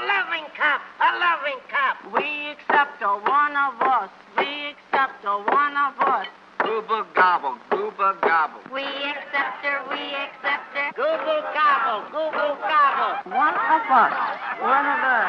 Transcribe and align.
A 0.00 0.06
loving 0.06 0.48
cup, 0.56 0.80
a 0.98 1.12
loving 1.20 1.60
cup. 1.68 2.00
We 2.14 2.48
accept 2.56 3.02
a 3.02 3.20
one 3.20 3.52
of 3.52 3.82
us. 3.82 4.08
We 4.38 4.72
accept 4.72 5.24
a 5.26 5.36
one 5.36 5.76
of 5.76 6.00
us. 6.00 6.26
Gooba 6.60 7.04
gobble, 7.12 7.58
gooba 7.68 8.18
gobble. 8.22 8.60
We 8.72 8.80
accept 8.80 9.60
her, 9.60 9.84
we 9.90 10.00
accept 10.00 10.72
her. 10.72 10.92
Gooble 10.96 11.42
gobble, 11.52 12.08
Gooble 12.16 12.56
gobble. 12.64 13.30
One 13.30 13.52
of 13.52 13.92
us. 13.92 14.12
One 14.62 14.86
of 14.88 15.04
us. 15.04 15.28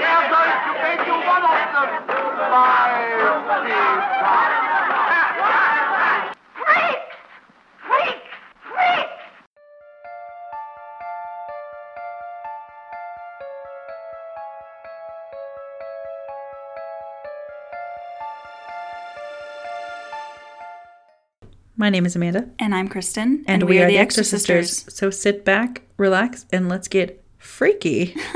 Yeah, 0.00 0.26
going 0.28 0.58
My 21.80 21.90
name 21.90 22.06
is 22.06 22.16
Amanda, 22.16 22.48
And 22.58 22.74
I'm 22.74 22.88
Kristin. 22.88 23.44
and, 23.46 23.62
we, 23.62 23.78
are, 23.78 23.86
the 23.86 23.94
Exorcisters. 23.94 24.90
So 24.90 25.10
sit 25.10 25.44
back, 25.44 25.82
relax, 25.96 26.44
and 26.52 26.68
let's 26.68 26.88
get 26.88 27.22
freaky. 27.38 28.16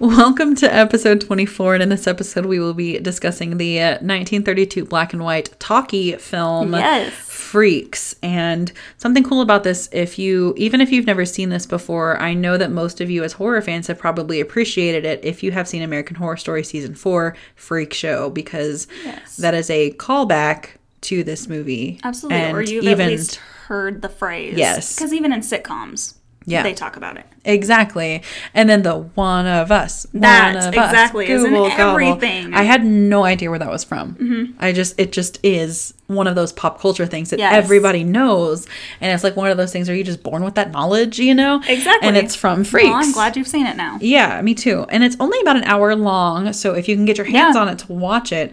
Welcome 0.00 0.54
to 0.56 0.72
episode 0.72 1.20
24, 1.22 1.74
and 1.74 1.82
in 1.82 1.88
this 1.88 2.06
episode, 2.06 2.46
we 2.46 2.60
will 2.60 2.72
be 2.72 3.00
discussing 3.00 3.56
the 3.56 3.80
uh, 3.80 3.90
1932 3.94 4.84
black 4.84 5.12
and 5.12 5.24
white 5.24 5.58
talkie 5.58 6.12
film 6.16 6.72
Yes. 6.72 7.12
Freaks. 7.14 8.14
And 8.22 8.70
something 8.98 9.24
cool 9.24 9.40
about 9.40 9.64
this, 9.64 9.88
if 9.90 10.16
you, 10.16 10.54
even 10.56 10.80
if 10.80 10.92
you've 10.92 11.06
never 11.06 11.24
seen 11.24 11.48
this 11.48 11.66
before, 11.66 12.16
I 12.20 12.32
know 12.32 12.56
that 12.56 12.70
most 12.70 13.00
of 13.00 13.10
you 13.10 13.24
as 13.24 13.32
horror 13.32 13.60
fans 13.60 13.88
have 13.88 13.98
probably 13.98 14.38
appreciated 14.38 15.04
it 15.04 15.24
if 15.24 15.42
you 15.42 15.50
have 15.50 15.66
seen 15.66 15.82
American 15.82 16.14
Horror 16.14 16.36
Story 16.36 16.62
season 16.62 16.94
four, 16.94 17.34
Freak 17.56 17.92
Show, 17.92 18.30
because 18.30 18.86
Yes. 19.04 19.36
that 19.38 19.54
is 19.54 19.68
a 19.68 19.90
callback 19.94 20.76
to 21.02 21.24
this 21.24 21.48
movie. 21.48 21.98
Absolutely. 22.04 22.44
or 22.52 22.60
And 22.60 22.68
you've 22.68 22.84
even- 22.84 23.00
at 23.00 23.10
least 23.10 23.36
heard 23.66 24.02
the 24.02 24.08
phrase. 24.08 24.56
Yes. 24.56 24.94
Because 24.94 25.12
even 25.12 25.32
in 25.32 25.40
sitcoms, 25.40 26.14
Yeah. 26.50 26.62
they 26.62 26.74
talk 26.74 26.96
about 26.96 27.16
it. 27.16 27.26
Exactly. 27.44 28.22
And 28.54 28.68
then 28.68 28.82
the 28.82 28.94
one 29.14 29.46
of 29.46 29.70
us. 29.72 30.06
one 30.12 30.20
That, 30.22 30.50
of 30.56 30.62
us, 30.64 30.66
exactly, 30.90 31.28
is 31.30 31.44
in 31.44 31.52
Gooble 31.52 31.68
Gobble. 31.76 31.90
everything. 31.92 32.46
Mm-hmm. 32.46 32.54
I 32.56 32.62
had 32.62 32.84
no 32.84 33.24
idea 33.24 33.48
where 33.50 33.58
that 33.58 33.70
was 33.70 33.84
from. 33.84 34.54
I 34.58 34.72
just, 34.72 34.98
it 35.00 35.12
just 35.12 35.38
is 35.42 35.94
one 36.08 36.26
of 36.26 36.34
those 36.34 36.52
pop 36.52 36.80
culture 36.80 37.06
things 37.06 37.30
that 37.30 37.38
Yes. 37.38 37.52
everybody 37.54 38.04
knows. 38.04 38.66
And 39.00 39.12
it's 39.12 39.24
like 39.24 39.36
one 39.36 39.50
of 39.50 39.56
those 39.56 39.72
things, 39.72 39.88
are 39.88 39.94
you 39.94 40.04
just 40.04 40.22
born 40.22 40.44
with 40.44 40.54
that 40.56 40.70
knowledge, 40.72 41.18
you 41.18 41.34
know? 41.34 41.62
Exactly. 41.68 42.08
And 42.08 42.16
it's 42.16 42.34
from 42.34 42.64
Freaks. 42.64 42.86
Well, 42.88 42.94
I'm 42.96 43.12
glad 43.12 43.36
you've 43.36 43.48
seen 43.48 43.66
it 43.66 43.76
now. 43.76 43.98
Yeah, 44.00 44.40
me 44.42 44.54
too. 44.54 44.84
And 44.90 45.02
it's 45.04 45.16
only 45.20 45.40
about 45.40 45.56
an 45.56 45.64
hour 45.64 45.94
long. 45.96 46.52
So 46.52 46.74
if 46.74 46.88
you 46.88 46.96
can 46.96 47.04
get 47.04 47.16
your 47.18 47.26
hands 47.26 47.56
Yeah. 47.56 47.62
on 47.62 47.68
it 47.68 47.78
to 47.80 47.92
watch 47.92 48.32
it, 48.32 48.52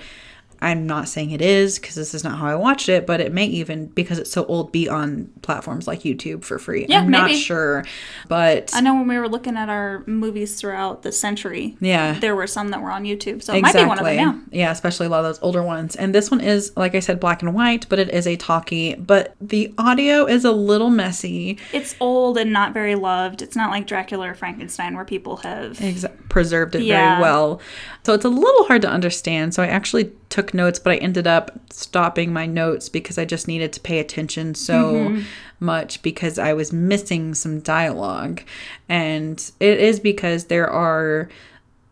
I'm 0.65 0.85
not 0.87 1.07
saying 1.07 1.31
it 1.31 1.41
is 1.41 1.79
because 1.79 1.95
this 1.95 2.13
is 2.13 2.23
not 2.23 2.37
how 2.39 2.47
I 2.47 2.55
watched 2.55 2.89
it, 2.89 3.05
but 3.05 3.21
it 3.21 3.31
may 3.33 3.45
even, 3.45 3.87
because 3.87 4.19
it's 4.19 4.31
so 4.31 4.45
old, 4.45 4.71
be 4.71 4.89
on 4.89 5.29
platforms 5.41 5.87
like 5.87 6.01
YouTube 6.01 6.43
for 6.43 6.57
free. 6.59 6.85
Yeah, 6.89 6.99
I'm 7.01 7.09
not 7.11 7.31
sure. 7.31 7.85
But 8.27 8.71
I 8.73 8.81
know 8.81 8.95
when 8.95 9.07
we 9.07 9.17
were 9.17 9.29
looking 9.29 9.57
at 9.57 9.69
our 9.69 10.03
movies 10.07 10.59
throughout 10.59 11.03
the 11.03 11.11
century, 11.11 11.77
Yeah. 11.79 12.19
there 12.19 12.35
were 12.35 12.47
some 12.47 12.69
that 12.69 12.81
were 12.81 12.91
on 12.91 13.03
YouTube. 13.03 13.43
So 13.43 13.53
it 13.53 13.61
might 13.61 13.73
be 13.73 13.85
one 13.85 13.99
of 13.99 14.05
them, 14.05 14.47
yeah. 14.51 14.65
Yeah, 14.65 14.71
especially 14.71 15.05
a 15.05 15.09
lot 15.09 15.19
of 15.19 15.25
those 15.25 15.39
older 15.41 15.61
ones. 15.63 15.95
And 15.95 16.13
this 16.15 16.31
one 16.31 16.41
is, 16.41 16.71
like 16.75 16.95
I 16.95 16.99
said, 16.99 17.19
black 17.19 17.41
and 17.41 17.53
white, 17.53 17.87
but 17.89 17.99
it 17.99 18.09
is 18.09 18.25
a 18.27 18.35
talkie. 18.35 18.95
But 18.95 19.35
the 19.39 19.73
audio 19.77 20.25
is 20.25 20.45
a 20.45 20.51
little 20.51 20.89
messy. 20.89 21.57
It's 21.73 21.95
old 21.99 22.37
and 22.37 22.51
not 22.51 22.73
very 22.73 22.95
loved. 22.95 23.41
It's 23.41 23.55
not 23.55 23.69
like 23.71 23.87
Dracula 23.87 24.29
or 24.29 24.33
Frankenstein 24.33 24.95
where 24.95 25.05
people 25.05 25.37
have. 25.37 25.79
Ex- 25.81 26.05
preserved 26.29 26.75
it 26.75 26.83
Yeah. 26.83 27.11
very 27.15 27.21
well. 27.21 27.61
So 28.03 28.13
it's 28.13 28.25
a 28.25 28.29
little 28.29 28.65
hard 28.65 28.81
to 28.81 28.89
understand. 28.89 29.53
So 29.53 29.63
I 29.63 29.67
actually 29.67 30.11
took 30.35 30.53
notes, 30.53 30.79
but 30.79 30.91
I 30.93 30.97
ended 30.97 31.27
up 31.27 31.51
stopping 31.71 32.33
my 32.33 32.45
notes 32.45 32.89
because 32.89 33.17
I 33.17 33.25
just 33.25 33.47
needed 33.47 33.71
to 33.73 33.79
pay 33.79 33.99
attention 33.99 34.53
so 34.55 34.93
Mm-hmm. 34.93 35.21
much 35.59 36.01
because 36.01 36.37
I 36.37 36.51
was 36.53 36.73
missing 36.73 37.33
some 37.35 37.59
dialogue. 37.61 38.41
And 38.89 39.37
it 39.59 39.79
is 39.79 39.99
because 39.99 40.45
there 40.45 40.69
are 40.69 41.29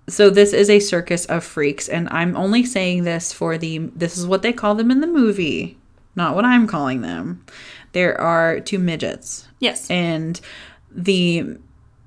so 0.09 0.29
this 0.29 0.51
is 0.51 0.69
a 0.69 0.79
circus 0.81 1.25
of 1.27 1.45
freaks 1.45 1.87
and 1.87 2.09
I'm 2.11 2.35
only 2.35 2.65
saying 2.65 3.05
this 3.05 3.31
for 3.31 3.57
the 3.57 3.77
this 3.95 4.17
is 4.17 4.25
what 4.27 4.41
they 4.41 4.51
call 4.51 4.75
them 4.75 4.91
in 4.91 4.99
the 4.99 5.07
movie, 5.07 5.77
not 6.15 6.35
what 6.35 6.43
I'm 6.43 6.67
calling 6.67 6.99
them. 7.01 7.45
There 7.93 8.19
are 8.19 8.59
two 8.59 8.79
midgets 8.79 9.47
Yes. 9.59 9.89
and 9.89 10.41
the 10.91 11.57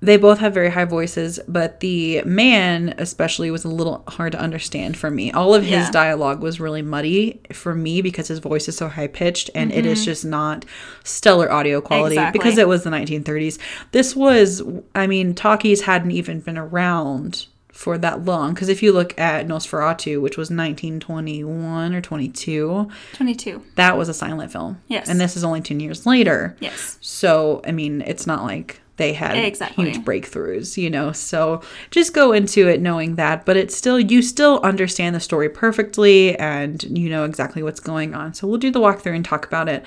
they 0.01 0.17
both 0.19 0.39
have 0.41 0.53
very 0.53 0.71
high 0.71 0.85
voices 0.85 1.41
but 1.49 1.81
the 1.81 2.23
man 2.25 2.95
especially 2.99 3.51
was 3.51 3.65
a 3.65 3.69
little 3.69 4.05
hard 4.09 4.33
to 4.33 4.39
understand 4.39 4.97
for 4.97 5.11
me 5.11 5.33
all 5.33 5.55
of 5.55 5.63
his 5.63 5.71
Yeah. 5.87 5.91
dialogue 5.91 6.43
was 6.43 6.61
really 6.61 6.83
muddy 6.83 7.41
for 7.53 7.75
me 7.75 8.03
because 8.03 8.29
his 8.29 8.39
voice 8.39 8.69
is 8.69 8.77
so 8.77 8.89
high 8.89 9.07
pitched 9.07 9.49
and 9.55 9.73
it 9.73 9.87
is 9.87 10.05
just 10.05 10.25
not 10.25 10.65
stellar 11.03 11.51
audio 11.51 11.81
quality 11.81 12.17
Mm-hmm. 12.17 12.23
Exactly. 12.25 12.39
because 12.39 12.59
it 12.59 12.69
was 12.69 12.85
the 12.85 12.91
1930s 12.91 13.59
this 13.93 14.15
was 14.15 14.63
i 14.95 15.07
mean 15.07 15.35
talkies 15.35 15.83
hadn't 15.83 16.11
even 16.11 16.41
been 16.41 16.59
around 16.59 17.47
for 17.73 17.99
that 17.99 18.25
long 18.25 18.55
because 18.55 18.69
if 18.71 18.83
you 18.83 18.93
look 18.93 19.19
at 19.19 19.47
nosferatu 19.47 20.21
which 20.21 20.37
was 20.39 20.51
1921 20.51 21.95
or 21.95 22.01
22 22.01 22.89
22. 23.15 23.63
that 23.77 23.97
was 23.99 24.09
a 24.09 24.15
silent 24.15 24.51
film 24.53 24.81
Yes. 24.89 25.09
and 25.09 25.21
this 25.21 25.37
is 25.37 25.45
only 25.45 25.61
10 25.61 25.81
years 25.81 26.07
later 26.07 26.57
Yes. 26.61 26.99
so, 27.01 27.61
I 27.67 27.73
mean, 27.73 28.03
it's 28.03 28.27
not 28.27 28.43
like 28.45 28.81
they 28.97 29.13
had 29.13 29.37
Exactly. 29.37 29.91
huge 29.91 30.05
breakthroughs, 30.05 30.77
you 30.77 30.89
know. 30.91 31.13
So, 31.13 31.63
just 31.91 32.15
go 32.15 32.33
into 32.33 32.69
it 32.69 32.81
knowing 32.81 33.17
that, 33.17 33.45
but 33.45 33.57
it's 33.57 33.77
still 33.77 34.01
you 34.01 34.23
still 34.23 34.61
understand 34.63 35.15
the 35.15 35.21
story 35.21 35.49
perfectly 35.49 36.37
and 36.39 36.83
you 36.85 37.09
know 37.11 37.25
exactly 37.25 37.63
what's 37.63 37.81
going 37.81 38.15
on. 38.15 38.35
So, 38.35 38.47
we'll 38.47 38.59
do 38.59 38.71
the 38.71 38.81
walkthrough 38.81 39.15
and 39.17 39.25
talk 39.25 39.47
about 39.47 39.69
it. 39.69 39.85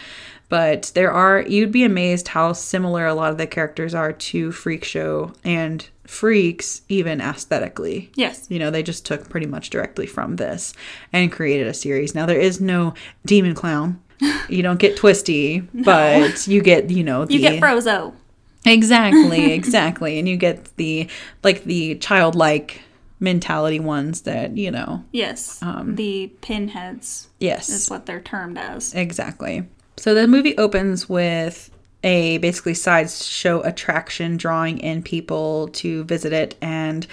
But 0.50 0.92
there 0.96 1.12
are 1.12 1.42
you'd 1.42 1.72
be 1.72 1.84
amazed 1.84 2.30
how 2.30 2.54
similar 2.54 3.06
a 3.06 3.14
lot 3.14 3.32
of 3.32 3.38
the 3.38 3.46
characters 3.48 3.94
are 3.94 4.12
to 4.14 4.52
Freak 4.52 4.84
Show 4.84 5.34
and 5.44 5.88
Freaks 6.08 6.82
even 6.90 7.22
aesthetically. 7.22 8.10
Yes. 8.16 8.48
You 8.50 8.58
know, 8.58 8.72
they 8.72 8.82
just 8.82 9.06
took 9.06 9.30
pretty 9.30 9.46
much 9.46 9.70
directly 9.70 10.08
from 10.08 10.38
this 10.38 10.74
and 11.14 11.32
created 11.32 11.68
a 11.68 11.74
series. 11.76 12.16
Now 12.16 12.26
there 12.26 12.40
is 12.40 12.60
no 12.60 12.94
demon 13.26 13.54
clown. 13.56 14.02
You 14.50 14.64
don't 14.64 14.80
get 14.80 14.98
twisty, 14.98 15.60
but 15.60 16.48
you 16.48 16.64
get, 16.64 16.90
you 16.90 17.04
know, 17.04 17.26
the 17.26 17.34
You 17.36 17.40
get 17.40 17.62
Frozo. 17.62 18.14
Exactly, 18.66 19.52
exactly. 19.54 20.20
and 20.20 20.28
you 20.28 20.38
get 20.38 20.76
the 20.78 21.08
like 21.44 21.64
the 21.64 21.96
childlike 21.96 22.82
mentality 23.20 23.80
ones 23.80 24.22
that, 24.22 24.56
you 24.58 24.72
know. 24.72 25.04
Yes. 25.12 25.62
Um, 25.62 25.96
the 25.96 26.32
pinheads 26.42 27.28
Yes. 27.40 27.70
is 27.70 27.90
what 27.90 28.06
they're 28.06 28.22
termed 28.22 28.58
as. 28.58 28.94
Exactly. 28.94 29.68
So 29.98 30.14
the 30.14 30.28
movie 30.28 30.58
opens 30.58 31.10
with 31.10 31.70
a 32.04 32.38
basically 32.38 32.74
sideshow 32.76 33.62
attraction 33.64 34.38
drawing 34.38 34.78
in 34.80 35.04
people 35.04 35.68
to 35.74 36.06
visit 36.06 36.32
it 36.32 36.56
and 36.62 37.06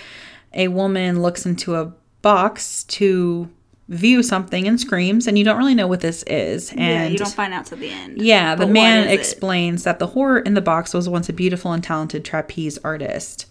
a 0.52 0.68
woman 0.68 1.22
looks 1.22 1.44
into 1.44 1.74
a 1.74 1.92
box 2.22 2.84
to 2.84 3.50
view 3.88 4.22
something 4.22 4.66
and 4.66 4.80
screams 4.80 5.26
and 5.28 5.38
you 5.38 5.44
don't 5.44 5.58
really 5.58 5.74
know 5.74 5.86
what 5.86 6.00
this 6.00 6.24
is 6.24 6.70
and 6.72 6.80
yeah, 6.80 7.06
you 7.06 7.16
don't 7.18 7.32
find 7.32 7.54
out 7.54 7.66
till 7.66 7.78
the 7.78 7.88
end. 7.90 8.20
yeah, 8.20 8.54
the 8.54 8.60
But 8.62 8.68
what 8.68 8.72
man 8.74 9.06
is 9.06 9.12
it? 9.12 9.14
explains 9.14 9.84
that 9.84 10.00
the 10.00 10.08
horror 10.08 10.40
in 10.40 10.54
the 10.54 10.60
box 10.60 10.92
was 10.92 11.08
once 11.08 11.28
a 11.28 11.32
beautiful 11.32 11.72
and 11.72 11.84
talented 11.84 12.24
trapeze 12.24 12.78
artist. 12.78 13.46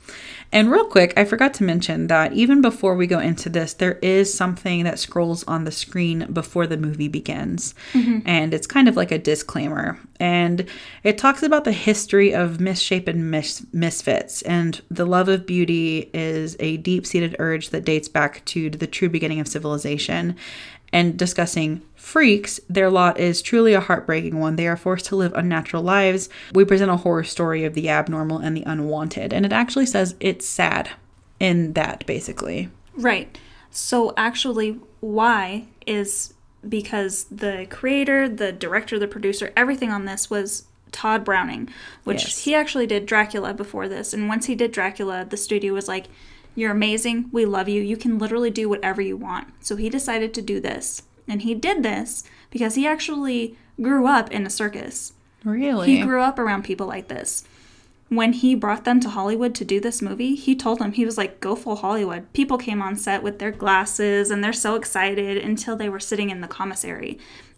And 0.52 0.72
real 0.72 0.86
quick, 0.86 1.14
I 1.18 1.26
forgot 1.26 1.54
to 1.56 1.64
mention 1.64 2.08
that 2.08 2.32
even 2.34 2.62
before 2.62 2.96
we 2.96 3.08
go 3.08 3.20
into 3.20 3.50
this, 3.50 3.74
there 3.74 3.98
is 4.02 4.32
something 4.34 4.84
that 4.84 5.00
scrolls 5.00 5.44
on 5.46 5.64
the 5.64 5.72
screen 5.72 6.28
before 6.32 6.68
the 6.68 6.78
movie 6.78 7.08
begins. 7.08 7.74
Mm-hmm. 7.94 8.20
And 8.26 8.54
it's 8.54 8.68
kind 8.68 8.88
of 8.88 8.96
like 8.96 9.12
a 9.12 9.18
disclaimer. 9.18 10.00
And 10.20 10.66
it 11.04 11.18
talks 11.18 11.44
about 11.44 11.64
the 11.66 11.72
history 11.74 12.34
of 12.34 12.60
misshapen 12.62 13.30
mis- 13.30 13.66
misfits. 13.74 14.44
And 14.44 14.80
the 14.90 15.06
love 15.06 15.28
of 15.30 15.46
beauty 15.46 16.10
is 16.14 16.56
a 16.60 16.78
deep 16.78 17.06
seated 17.06 17.36
urge 17.40 17.72
that 17.72 17.84
dates 17.84 18.08
back 18.08 18.46
to 18.46 18.70
the 18.70 18.88
true 18.88 19.10
beginning 19.10 19.40
of 19.40 19.48
civilization 19.48 20.25
and 20.92 21.18
discussing 21.18 21.82
freaks, 21.96 22.60
their 22.70 22.90
lot 22.90 23.20
is 23.20 23.42
truly 23.42 23.74
a 23.74 23.82
heartbreaking 23.82 24.40
one. 24.40 24.56
They 24.56 24.68
are 24.68 24.78
forced 24.78 25.06
to 25.08 25.16
live 25.16 25.34
unnatural 25.34 25.84
lives. 25.84 26.30
We 26.54 26.64
present 26.64 26.92
a 26.92 26.98
horror 26.98 27.24
story 27.24 27.66
of 27.66 27.74
the 27.74 27.90
abnormal 27.90 28.38
and 28.40 28.56
the 28.56 28.64
unwanted, 28.64 29.34
and 29.34 29.46
it 29.46 29.52
actually 29.52 29.88
says 29.88 30.16
it's 30.20 30.48
sad 30.48 30.92
in 31.40 31.74
that, 31.74 32.06
basically. 32.06 32.70
Right. 32.96 33.38
So 33.72 34.14
actually, 34.16 34.80
why 35.02 35.66
is 35.86 36.34
because 36.68 37.26
the 37.26 37.68
creator, 37.70 38.30
the 38.30 38.52
director, 38.52 38.98
the 38.98 39.08
producer, 39.08 39.52
everything 39.58 39.92
on 39.92 40.06
this 40.06 40.30
was 40.30 40.66
Tod 40.92 41.26
Browning, 41.26 41.70
which 42.06 42.24
Yes. 42.24 42.44
he 42.46 42.56
actually 42.56 42.88
did 42.88 43.06
Dracula 43.06 43.54
before 43.54 43.90
this. 43.90 44.14
And 44.14 44.30
once 44.30 44.46
he 44.46 44.56
did 44.56 44.72
Dracula, 44.72 45.26
the 45.26 45.38
studio 45.38 45.74
was 45.74 45.88
like, 45.88 46.06
You're 46.56 46.72
amazing. 46.72 47.30
We 47.32 47.46
love 47.46 47.70
you. 47.70 47.82
You 47.82 47.98
can 47.98 48.18
literally 48.18 48.50
do 48.50 48.70
whatever 48.70 49.02
you 49.02 49.18
want. 49.18 49.48
So 49.60 49.76
he 49.76 49.90
decided 49.90 50.34
to 50.34 50.42
do 50.42 50.60
this. 50.60 51.04
And 51.28 51.42
he 51.42 51.54
did 51.54 51.84
this 51.84 52.24
because 52.50 52.76
he 52.76 52.88
actually 52.88 53.58
grew 53.82 54.08
up 54.08 54.32
in 54.32 54.46
a 54.46 54.50
circus. 54.50 55.14
Really? 55.44 55.88
He 55.88 56.02
grew 56.02 56.22
up 56.22 56.40
around 56.40 56.64
people 56.64 56.88
like 56.88 57.08
this. 57.08 57.44
When 58.10 58.34
he 58.34 58.56
brought 58.56 58.86
them 58.86 59.00
to 59.02 59.10
Hollywood 59.10 59.56
to 59.56 59.66
do 59.66 59.80
this 59.80 60.02
movie, 60.02 60.36
he 60.36 60.56
told 60.56 60.80
them, 60.80 60.94
he 60.94 61.06
was 61.06 61.18
like, 61.18 61.40
go 61.40 61.56
full 61.56 61.78
Hollywood. 61.78 62.32
People 62.34 62.58
came 62.58 62.82
on 62.82 62.96
set 62.96 63.24
with 63.24 63.40
their 63.40 63.52
glasses 63.52 64.30
and 64.30 64.44
they're 64.44 64.54
so 64.54 64.76
excited 64.76 65.38
until 65.38 65.76
they 65.76 65.90
were 65.90 66.00
sitting 66.00 66.30
in 66.30 66.42
the 66.42 66.48
commissary. 66.48 67.18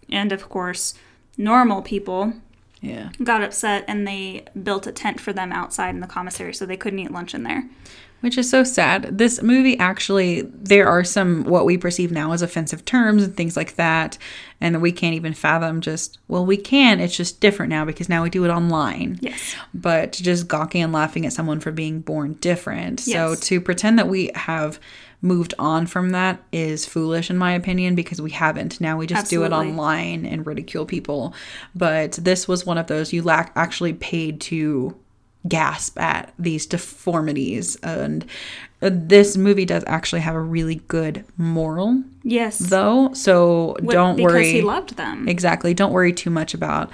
And 0.10 0.32
of 0.32 0.48
course, 0.48 0.94
normal 1.38 1.82
people 1.82 2.34
yeah. 2.82 3.10
got 3.22 3.44
upset 3.44 3.84
and 3.88 4.08
they 4.08 4.46
built 4.62 4.88
a 4.88 4.92
tent 4.94 5.20
for 5.20 5.34
them 5.34 5.52
outside 5.52 5.90
in 5.90 6.00
the 6.00 6.08
commissary 6.08 6.54
so 6.54 6.66
they 6.66 6.78
couldn't 6.78 7.00
eat 7.00 7.12
lunch 7.12 7.36
in 7.36 7.44
there. 7.44 7.66
Which 8.22 8.38
is 8.38 8.50
so 8.50 8.64
sad. 8.64 9.18
This 9.18 9.44
movie 9.44 9.78
actually, 9.78 10.42
there 10.42 10.88
are 10.88 11.04
some 11.04 11.44
what 11.44 11.66
we 11.66 11.78
perceive 11.78 12.12
now 12.12 12.32
as 12.32 12.42
offensive 12.42 12.84
terms 12.84 13.24
and 13.24 13.38
things 13.38 13.56
like 13.56 13.76
that. 13.76 14.18
And 14.60 14.82
we 14.82 14.92
can't 14.92 15.14
even 15.14 15.34
fathom 15.34 15.82
just, 15.82 16.18
well, 16.28 16.44
we 16.44 16.58
can. 16.58 17.00
It's 17.00 17.16
just 17.16 17.40
different 17.40 17.70
now 17.70 17.86
because 17.86 18.10
now 18.10 18.24
we 18.24 18.32
do 18.32 18.44
it 18.44 18.50
online. 18.50 19.20
Yes. 19.22 19.56
But 19.74 20.14
just 20.14 20.48
gawking 20.48 20.82
and 20.82 20.92
laughing 20.92 21.28
at 21.28 21.34
someone 21.34 21.60
for 21.60 21.72
being 21.72 22.00
born 22.00 22.34
different. 22.34 23.06
Yes. 23.06 23.16
So 23.16 23.36
to 23.36 23.62
pretend 23.62 24.00
that 24.00 24.08
we 24.08 24.32
have 24.34 24.80
moved 25.22 25.54
on 25.58 25.88
from 25.88 26.12
that 26.12 26.42
is 26.52 26.86
foolish 26.86 27.30
in 27.30 27.38
my 27.38 27.52
opinion 27.54 27.96
because 27.96 28.22
we 28.22 28.32
haven't. 28.32 28.80
Now 28.80 28.98
we 28.98 29.08
just 29.08 29.30
do 29.30 29.44
it 29.44 29.52
online 29.52 30.26
and 30.26 30.46
ridicule 30.46 30.86
people. 30.86 31.34
But 31.76 32.14
this 32.14 32.48
was 32.48 32.66
one 32.66 32.78
of 32.78 32.88
those 32.88 33.14
you 33.14 33.22
lack 33.22 33.52
actually 33.56 33.94
paid 33.94 34.42
to 34.42 34.96
gasp 35.48 36.00
at 36.00 36.34
these 36.38 36.66
deformities 36.66 37.76
and 37.78 38.26
uh, 38.82 38.90
this 38.92 39.38
movie 39.38 39.66
does 39.66 39.84
actually 39.88 40.22
have 40.22 40.36
a 40.36 40.40
really 40.42 40.76
good 40.88 41.24
moral 41.38 42.04
Yes. 42.24 42.58
though 42.60 43.14
so 43.14 43.76
Wh- 43.84 43.92
don't 43.92 44.16
because 44.18 44.32
worry 44.34 44.52
he 44.52 44.62
loved 44.62 44.98
them. 44.98 45.28
exactly 45.28 45.74
don't 45.74 45.94
worry 45.94 46.12
too 46.12 46.30
much 46.30 46.54
about 46.54 46.90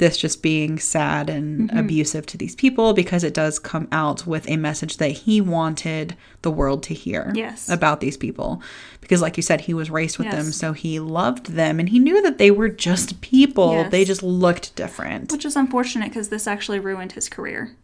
this 0.00 0.16
just 0.18 0.42
being 0.42 0.78
sad 0.80 1.30
and 1.30 1.68
Mm-hmm. 1.70 1.78
abusive 1.78 2.26
to 2.26 2.36
these 2.36 2.54
people 2.56 2.92
because 2.92 3.22
it 3.22 3.34
does 3.34 3.58
come 3.60 3.86
out 3.92 4.26
with 4.26 4.48
a 4.50 4.56
message 4.56 4.96
that 4.96 5.12
he 5.12 5.40
wanted 5.40 6.16
the 6.42 6.50
world 6.50 6.82
to 6.84 6.94
hear 6.94 7.32
Yes. 7.34 7.68
about 7.68 8.00
these 8.00 8.16
people 8.16 8.60
because 9.00 9.22
like 9.22 9.36
you 9.36 9.42
said 9.42 9.60
he 9.62 9.74
was 9.74 9.90
raised 9.90 10.18
with 10.18 10.30
them 10.30 10.46
so 10.52 10.72
he 10.72 10.98
loved 10.98 11.52
them 11.52 11.78
and 11.78 11.88
he 11.90 11.98
knew 11.98 12.20
that 12.22 12.38
they 12.38 12.50
were 12.50 12.68
just 12.68 13.20
people 13.20 13.72
Yes. 13.72 13.90
they 13.92 14.04
just 14.04 14.22
looked 14.22 14.74
different 14.74 15.30
Which 15.32 15.44
is 15.44 15.54
unfortunate 15.56 16.08
because 16.08 16.28
this 16.30 16.46
actually 16.48 16.80
ruined 16.80 17.12
his 17.12 17.28
career. 17.28 17.76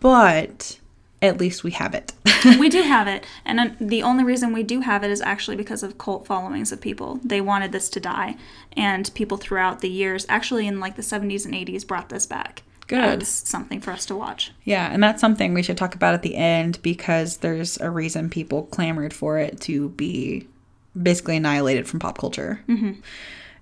but 0.00 0.78
at 1.20 1.38
least 1.38 1.64
we 1.64 1.70
have 1.72 1.94
it 1.94 2.12
we 2.58 2.68
do 2.68 2.82
have 2.82 3.08
it, 3.08 3.24
and 3.44 3.76
the 3.80 4.02
only 4.02 4.24
reason 4.24 4.52
we 4.52 4.62
do 4.62 4.80
have 4.80 5.02
it 5.04 5.10
is 5.10 5.20
actually 5.20 5.56
because 5.56 5.82
of 5.82 5.98
cult 5.98 6.26
followings 6.26 6.72
of 6.72 6.80
people. 6.80 7.20
They 7.24 7.40
wanted 7.40 7.72
this 7.72 7.88
to 7.90 8.00
die, 8.00 8.36
and 8.72 9.12
people 9.14 9.36
throughout 9.36 9.80
the 9.80 9.88
years, 9.88 10.26
actually 10.28 10.66
in 10.66 10.80
like 10.80 10.96
the 10.96 11.02
70s 11.02 11.44
and 11.44 11.54
80s, 11.54 11.86
brought 11.86 12.08
this 12.08 12.26
back. 12.26 12.62
Good. 12.86 13.26
Something 13.26 13.80
for 13.80 13.90
us 13.90 14.06
to 14.06 14.16
watch. 14.16 14.52
Yeah, 14.64 14.90
and 14.90 15.02
that's 15.02 15.20
something 15.20 15.52
we 15.52 15.62
should 15.62 15.76
talk 15.76 15.94
about 15.94 16.14
at 16.14 16.22
the 16.22 16.36
end 16.36 16.80
because 16.82 17.38
there's 17.38 17.78
a 17.80 17.90
reason 17.90 18.30
people 18.30 18.64
clamored 18.64 19.12
for 19.12 19.38
it 19.38 19.60
to 19.62 19.90
be 19.90 20.46
basically 21.00 21.36
annihilated 21.36 21.86
from 21.86 22.00
pop 22.00 22.16
culture. 22.16 22.62
Mm-hmm. 22.66 23.00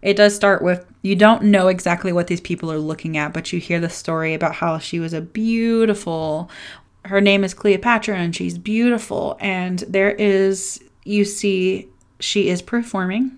It 0.03 0.17
does 0.17 0.37
start 0.37 0.63
with 0.63 0.87
you 1.03 1.17
don't 1.17 1.45
know 1.45 1.67
exactly 1.67 2.13
what 2.13 2.29
these 2.29 2.41
people 2.41 2.71
are 2.71 2.79
looking 2.79 3.17
at, 3.17 3.33
but 3.33 3.53
you 3.53 3.59
hear 3.59 3.81
the 3.81 3.89
story 3.89 4.35
about 4.35 4.57
how 4.57 4.79
she 4.79 5.01
was 5.01 5.13
a 5.13 5.21
beautiful. 5.21 6.49
Her 7.07 7.21
name 7.21 7.45
is 7.45 7.55
Cleopatra 7.55 8.17
and 8.17 8.35
she's 8.35 8.59
beautiful. 8.59 9.37
And 9.41 9.81
there 9.81 10.11
is, 10.11 10.83
you 11.05 11.25
see, 11.25 11.89
she 12.21 12.49
is 12.49 12.63
performing. 12.63 13.37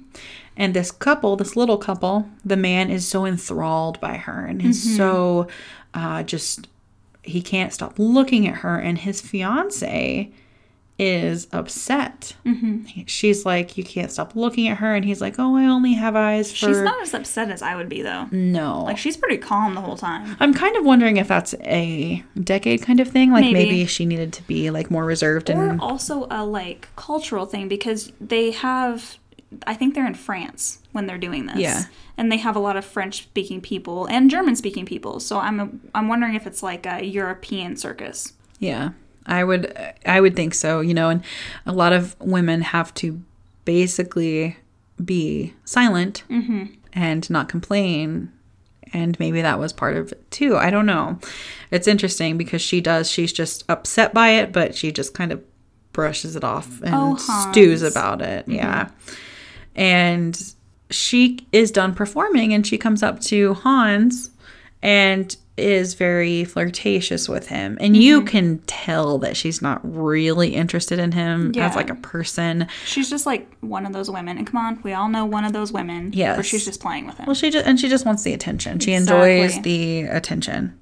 And 0.56 0.74
this 0.74 0.90
couple, 0.90 1.36
this 1.36 1.54
little 1.54 1.78
couple, 1.78 2.28
the 2.44 2.56
man 2.56 2.90
is 2.90 3.06
so 3.06 3.24
enthralled 3.24 4.00
by 4.00 4.16
her 4.16 4.44
and 4.44 4.60
is 4.64 4.96
so 4.96 5.46
uh, 5.94 6.24
just 6.24 6.66
he 7.22 7.40
can't 7.42 7.72
stop 7.72 7.98
looking 7.98 8.48
at 8.48 8.56
her 8.56 8.78
and 8.78 8.98
his 8.98 9.20
fiance 9.20 10.32
is 10.98 11.46
upset 11.52 12.34
He- 12.44 13.04
she's 13.06 13.46
like 13.46 13.78
you 13.78 13.84
can't 13.84 14.10
stop 14.10 14.34
looking 14.34 14.66
at 14.68 14.78
her 14.78 14.94
and 14.96 15.04
he's 15.04 15.20
like 15.20 15.36
oh 15.38 15.56
i 15.56 15.64
only 15.64 15.92
have 15.94 16.16
eyes 16.16 16.50
for 16.50 16.56
She's 16.66 16.80
not 16.80 17.00
as 17.02 17.14
upset 17.14 17.50
as 17.50 17.62
I 17.62 17.76
would 17.76 17.88
be, 17.88 18.02
though. 18.02 18.26
no 18.32 18.82
Like, 18.82 18.98
she's 18.98 19.16
pretty 19.16 19.38
calm 19.38 19.74
the 19.74 19.80
whole 19.80 19.96
time. 19.96 20.36
i'm 20.40 20.52
kind 20.52 20.76
of 20.76 20.84
wondering 20.84 21.16
if 21.16 21.28
that's 21.28 21.54
a 21.62 22.24
decade 22.42 22.82
kind 22.82 22.98
of 23.00 23.08
thing 23.08 23.30
like 23.30 23.42
maybe, 23.44 23.54
Maybe. 23.54 23.86
she 23.86 24.06
needed 24.06 24.32
to 24.34 24.42
be 24.44 24.70
like 24.70 24.90
more 24.90 25.04
reserved 25.04 25.50
Or 25.50 25.68
and 25.70 25.80
also 25.80 26.26
a 26.30 26.44
like 26.44 26.88
cultural 26.96 27.46
thing 27.46 27.68
because 27.68 28.10
they 28.20 28.50
have, 28.50 29.18
I 29.66 29.74
think 29.74 29.94
they're 29.94 30.06
in 30.06 30.14
France 30.14 30.80
when 30.92 31.06
they're 31.06 31.16
doing 31.18 31.46
this. 31.46 31.58
Yeah. 31.58 31.84
And 32.16 32.30
they 32.32 32.36
have 32.38 32.56
a 32.56 32.58
lot 32.58 32.76
of 32.76 32.84
French 32.84 33.22
speaking 33.22 33.60
people 33.60 34.06
and 34.06 34.28
German 34.30 34.56
speaking 34.56 34.84
people. 34.84 35.20
So 35.20 35.38
I'm 35.38 35.80
I'm 35.94 36.08
wondering 36.08 36.34
if 36.34 36.46
it's 36.46 36.62
like 36.62 36.84
a 36.86 37.04
European 37.04 37.76
circus. 37.76 38.32
Yeah, 38.58 38.90
I 39.28 39.44
would 39.44 39.72
I 40.04 40.20
would 40.20 40.34
think 40.34 40.54
so, 40.54 40.80
you 40.80 40.94
know, 40.94 41.10
and 41.10 41.22
a 41.66 41.72
lot 41.72 41.92
of 41.92 42.16
women 42.20 42.62
have 42.62 42.92
to 42.94 43.22
basically 43.64 44.56
be 45.04 45.54
silent 45.64 46.24
mm-hmm. 46.28 46.64
and 46.92 47.28
not 47.30 47.48
complain. 47.48 48.32
And 48.94 49.18
maybe 49.20 49.42
that 49.42 49.58
was 49.58 49.72
part 49.72 49.96
of 49.96 50.12
it 50.12 50.30
too. 50.30 50.56
I 50.56 50.70
don't 50.70 50.86
know. 50.86 51.18
It's 51.70 51.86
interesting 51.86 52.38
because 52.38 52.62
she 52.62 52.80
does, 52.80 53.10
she's 53.10 53.32
just 53.32 53.64
upset 53.68 54.14
by 54.14 54.30
it, 54.30 54.50
but 54.50 54.74
she 54.74 54.90
just 54.90 55.12
kind 55.12 55.30
of 55.30 55.44
brushes 55.92 56.36
it 56.36 56.44
off 56.44 56.80
and 56.80 56.94
Oh, 56.94 57.16
stews 57.50 57.82
about 57.82 58.22
it. 58.22 58.46
Mm-hmm. 58.46 58.54
Yeah. 58.54 58.88
And 59.76 60.54
she 60.90 61.46
is 61.52 61.70
done 61.70 61.94
performing 61.94 62.54
and 62.54 62.66
she 62.66 62.78
comes 62.78 63.02
up 63.02 63.20
to 63.20 63.52
Hans 63.54 64.30
and 64.82 65.36
is 65.58 65.94
very 65.94 66.44
flirtatious 66.44 67.28
with 67.28 67.48
him. 67.48 67.76
And 67.80 67.96
you 67.96 68.20
mm-hmm. 68.20 68.26
can 68.28 68.58
tell 68.66 69.18
that 69.18 69.36
she's 69.36 69.60
not 69.60 69.80
really 69.82 70.54
interested 70.54 70.98
in 70.98 71.12
him 71.12 71.52
Yeah. 71.54 71.68
as 71.68 71.76
like 71.76 71.90
a 71.90 71.94
person. 71.94 72.66
She's 72.84 73.10
just 73.10 73.26
like 73.26 73.50
one 73.60 73.86
of 73.86 73.92
those 73.92 74.10
women. 74.10 74.38
And 74.38 74.46
come 74.46 74.58
on, 74.58 74.80
we 74.82 74.92
all 74.92 75.08
know 75.08 75.24
one 75.24 75.44
of 75.44 75.52
those 75.52 75.72
women. 75.72 76.12
yeah 76.12 76.34
Where 76.34 76.42
she's 76.42 76.64
just 76.64 76.80
playing 76.80 77.06
with 77.06 77.16
him. 77.18 77.26
Well, 77.26 77.34
she 77.34 77.50
just 77.50 77.66
and 77.66 77.78
she 77.78 77.88
just 77.88 78.06
wants 78.06 78.22
the 78.22 78.32
attention. 78.32 78.78
She 78.78 78.92
enjoys 78.92 79.60
the 79.62 80.02
attention. 80.02 80.78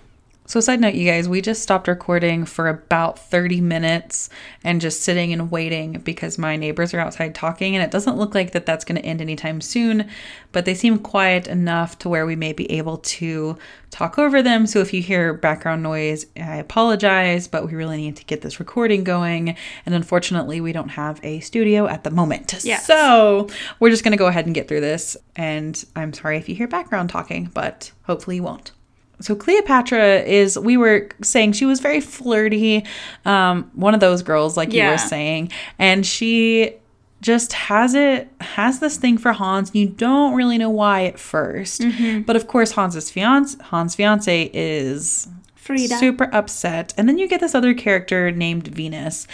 So, 0.48 0.60
side 0.60 0.80
note, 0.80 0.94
you 0.94 1.10
guys, 1.10 1.28
we 1.28 1.40
just 1.40 1.60
stopped 1.60 1.88
recording 1.88 2.44
for 2.44 2.68
about 2.68 3.18
30 3.18 3.60
minutes 3.60 4.30
and 4.62 4.80
just 4.80 5.02
sitting 5.02 5.32
and 5.32 5.50
waiting 5.50 5.94
because 5.94 6.38
my 6.38 6.54
neighbors 6.54 6.94
are 6.94 7.00
outside 7.00 7.34
talking, 7.34 7.74
and 7.74 7.84
it 7.84 7.90
doesn't 7.90 8.16
look 8.16 8.32
like 8.32 8.52
that 8.52 8.64
that's 8.64 8.84
going 8.84 9.00
to 9.00 9.04
end 9.04 9.20
anytime 9.20 9.60
soon. 9.60 10.08
But 10.52 10.64
they 10.64 10.74
seem 10.74 11.00
quiet 11.00 11.48
enough 11.48 11.98
to 11.98 12.08
where 12.08 12.24
we 12.26 12.36
may 12.36 12.52
be 12.52 12.70
able 12.70 12.98
to 12.98 13.58
talk 13.90 14.20
over 14.20 14.40
them. 14.40 14.68
So, 14.68 14.78
if 14.78 14.94
you 14.94 15.02
hear 15.02 15.34
background 15.34 15.82
noise, 15.82 16.26
I 16.36 16.58
apologize, 16.58 17.48
but 17.48 17.66
we 17.66 17.74
really 17.74 17.96
need 17.96 18.14
to 18.16 18.24
get 18.24 18.42
this 18.42 18.60
recording 18.60 19.02
going. 19.02 19.56
And 19.84 19.96
unfortunately, 19.96 20.60
we 20.60 20.72
don't 20.72 20.90
have 20.90 21.18
a 21.24 21.40
studio 21.40 21.88
at 21.88 22.04
the 22.04 22.12
moment. 22.12 22.54
Yes. 22.62 22.86
So, 22.86 23.48
we're 23.80 23.90
just 23.90 24.04
going 24.04 24.12
to 24.12 24.16
go 24.16 24.26
ahead 24.26 24.46
and 24.46 24.54
get 24.54 24.68
through 24.68 24.82
this. 24.82 25.16
And 25.34 25.84
I'm 25.96 26.12
sorry 26.12 26.36
if 26.36 26.48
you 26.48 26.54
hear 26.54 26.68
background 26.68 27.10
talking, 27.10 27.50
but 27.52 27.90
hopefully 28.04 28.36
you 28.36 28.44
won't. 28.44 28.70
So 29.20 29.34
Cleopatra 29.34 30.20
is 30.20 30.58
we 30.58 30.76
were 30.76 31.08
saying 31.22 31.52
she 31.52 31.64
was 31.64 31.80
very 31.80 32.00
flirty, 32.00 32.84
um, 33.24 33.70
one 33.74 33.94
of 33.94 34.00
those 34.00 34.22
girls 34.22 34.56
like 34.56 34.72
you 34.72 34.82
were 34.90 34.98
saying, 34.98 35.52
and 35.78 36.04
she 36.04 36.74
just 37.22 37.54
has 37.54 37.94
it 37.94 38.28
has 38.40 38.78
this 38.80 38.98
thing 38.98 39.16
for 39.16 39.32
Hans. 39.32 39.70
And 39.70 39.76
you 39.76 39.88
don't 39.88 40.34
really 40.34 40.58
know 40.58 40.68
why 40.70 41.06
at 41.06 41.16
1st 41.16 42.26
but 42.26 42.36
of 42.36 42.46
course 42.46 42.72
Hans's 42.72 43.10
fiance 43.10 43.56
Hans' 43.64 43.94
fiance 43.94 44.50
is 44.52 45.28
Frieda. 45.54 45.96
super 45.96 46.28
upset, 46.32 46.92
and 46.96 47.08
then 47.08 47.16
you 47.18 47.26
get 47.26 47.40
this 47.40 47.54
other 47.54 47.74
character 47.74 48.30
named 48.30 48.68
Venus. 48.68 49.26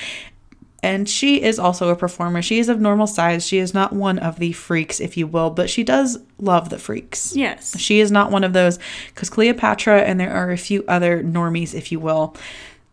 And 0.83 1.09
she 1.09 1.41
is 1.41 1.61
also 1.61 1.91
a 1.91 1.97
performer. 1.97 2.43
She 2.43 2.59
is 2.59 2.69
of 2.69 2.81
normal 2.81 3.07
size. 3.07 3.47
She 3.47 3.59
is 3.59 3.73
not 3.73 3.93
one 3.93 4.19
of 4.19 4.41
the 4.41 4.53
freaks, 4.53 4.99
if 4.99 5.17
you 5.17 5.29
will, 5.29 5.51
but 5.51 5.71
she 5.71 5.85
does 5.85 6.19
love 6.39 6.71
the 6.71 6.79
freaks. 6.79 7.37
Yes. 7.37 7.79
She 7.79 8.01
is 8.01 8.11
not 8.11 8.33
one 8.33 8.43
of 8.43 8.53
those 8.53 8.81
because 9.09 9.31
Cleopatra 9.31 10.03
and 10.03 10.19
there 10.19 10.33
are 10.33 10.51
a 10.51 10.57
few 10.57 10.85
other 10.89 11.23
normies, 11.23 11.73
if 11.73 11.93
you 11.93 12.01
will, 12.01 12.35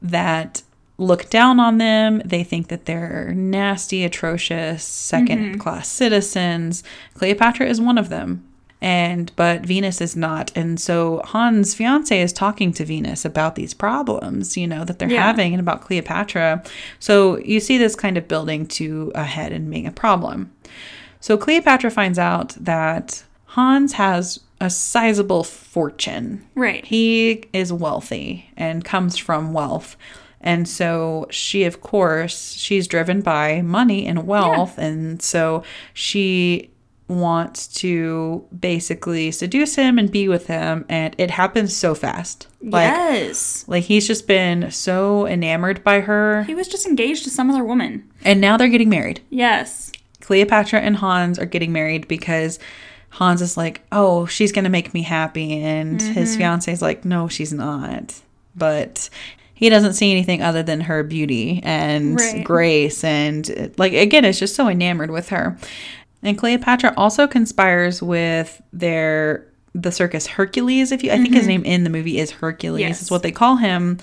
that 0.03 0.62
look 1.00 1.29
down 1.31 1.60
on 1.60 1.79
them. 1.79 2.22
They 2.24 2.43
think 2.43 2.67
that 2.67 2.86
they're 2.86 3.34
nasty, 3.34 4.03
atrocious, 4.03 4.88
2nd 4.88 5.27
mm-hmm. 5.27 5.60
class 5.60 5.88
citizens. 5.88 6.84
Cleopatra 7.15 7.67
is 7.67 7.81
one 7.81 7.98
of 7.98 8.10
them. 8.10 8.49
And 8.81 9.31
but 9.36 9.65
Venus 9.65 10.00
is 10.00 10.15
not. 10.15 10.51
And 10.55 10.79
so 10.79 11.21
Hans' 11.25 11.74
fiance 11.74 12.17
is 12.19 12.31
talking 12.31 12.71
to 12.74 12.86
Venus 12.86 13.25
about 13.25 13.55
these 13.55 13.74
problems, 13.74 14.55
you 14.55 14.67
know, 14.67 14.86
that 14.86 15.00
they're 15.00 15.12
Yeah. 15.12 15.24
having 15.24 15.53
and 15.53 15.59
about 15.59 15.81
Cleopatra. 15.81 16.63
So 17.00 17.39
you 17.39 17.59
see 17.59 17.77
this 17.77 17.95
kind 17.95 18.17
of 18.17 18.27
building 18.27 18.65
to 18.67 19.12
a 19.15 19.24
head 19.25 19.51
and 19.51 19.69
being 19.69 19.86
a 19.86 19.91
problem. 19.91 20.51
So 21.19 21.38
Cleopatra 21.38 21.91
finds 21.91 22.17
out 22.17 22.55
that 22.59 23.24
Hans 23.48 23.93
has 23.93 24.39
a 24.62 24.69
sizable 24.69 25.43
fortune. 25.43 26.45
Right. 26.55 26.86
He 26.86 27.43
is 27.51 27.74
wealthy 27.74 28.50
and 28.55 28.86
comes 28.86 29.17
from 29.17 29.51
wealth. 29.53 29.98
And 30.41 30.67
so 30.69 31.27
she, 31.29 31.65
of 31.65 31.81
course, 31.81 32.53
she's 32.53 32.88
driven 32.88 33.19
by 33.21 33.62
money 33.62 34.05
and 34.05 34.25
wealth. 34.25 34.77
And 34.77 35.21
so 35.21 35.63
she 35.93 36.69
wants 37.10 37.68
to 37.68 38.46
basically 38.58 39.32
seduce 39.32 39.75
him 39.75 39.98
and 39.98 40.12
be 40.12 40.28
with 40.28 40.48
him. 40.48 40.86
And 40.88 41.16
it 41.18 41.32
happens 41.32 41.75
so 41.75 41.96
fast. 41.96 42.48
Like, 42.62 42.92
yes. 42.92 43.66
like 43.68 43.84
he's 43.84 44.08
just 44.08 44.28
been 44.28 44.70
so 44.72 45.25
enamored 45.25 45.84
by 45.84 46.01
her. 46.01 46.44
He 46.44 46.56
was 46.56 46.68
just 46.68 46.86
engaged 46.86 47.24
to 47.24 47.30
some 47.30 47.50
other 47.50 47.63
woman. 47.63 48.10
And 48.24 48.39
now 48.39 48.58
they're 48.58 48.70
getting 48.70 48.89
married. 48.89 49.22
Yes. 49.30 49.92
Cleopatra 50.22 50.80
and 50.82 50.98
Hans 50.98 51.39
are 51.39 51.46
getting 51.46 51.72
married 51.74 52.08
because 52.08 52.60
Hans 53.10 53.42
is 53.42 53.58
like, 53.58 53.82
oh, 53.92 54.28
she's 54.28 54.51
going 54.51 54.66
to 54.66 54.70
make 54.70 54.94
me 54.94 55.01
happy. 55.01 55.60
And 55.63 56.00
his 56.00 56.32
mm-hmm. 56.32 56.39
fiance 56.39 56.72
is 56.72 56.82
like, 56.82 57.04
no, 57.06 57.28
she's 57.28 57.51
not. 57.51 58.22
But 58.56 59.10
he 59.56 59.70
doesn't 59.70 59.94
see 59.94 60.12
anything 60.12 60.42
other 60.42 60.63
than 60.63 60.82
her 60.82 61.04
beauty 61.04 61.60
and 61.63 62.20
Right. 62.20 62.44
grace. 62.44 63.04
And 63.04 63.74
like, 63.78 63.94
again, 63.94 64.24
it's 64.24 64.39
just 64.39 64.56
so 64.56 64.70
enamored 64.70 65.12
with 65.12 65.30
her. 65.30 65.58
And 66.24 66.38
Cleopatra 66.38 66.94
also 66.98 67.28
conspires 67.28 68.02
with 68.02 68.62
their. 68.74 69.46
The 69.76 69.92
circus 69.92 70.26
Hercules, 70.26 70.92
if 70.92 71.04
you, 71.04 71.12
I 71.12 71.18
think 71.18 71.36
his 71.36 71.44
mm-hmm. 71.44 71.62
name 71.62 71.66
in 71.66 71.84
the 71.84 71.92
movie 71.92 72.18
is 72.18 72.32
Hercules, 72.32 72.82
Yes. 72.82 73.04
is 73.04 73.12
what 73.12 73.22
they 73.22 73.32
call 73.32 73.58
him. 73.58 74.00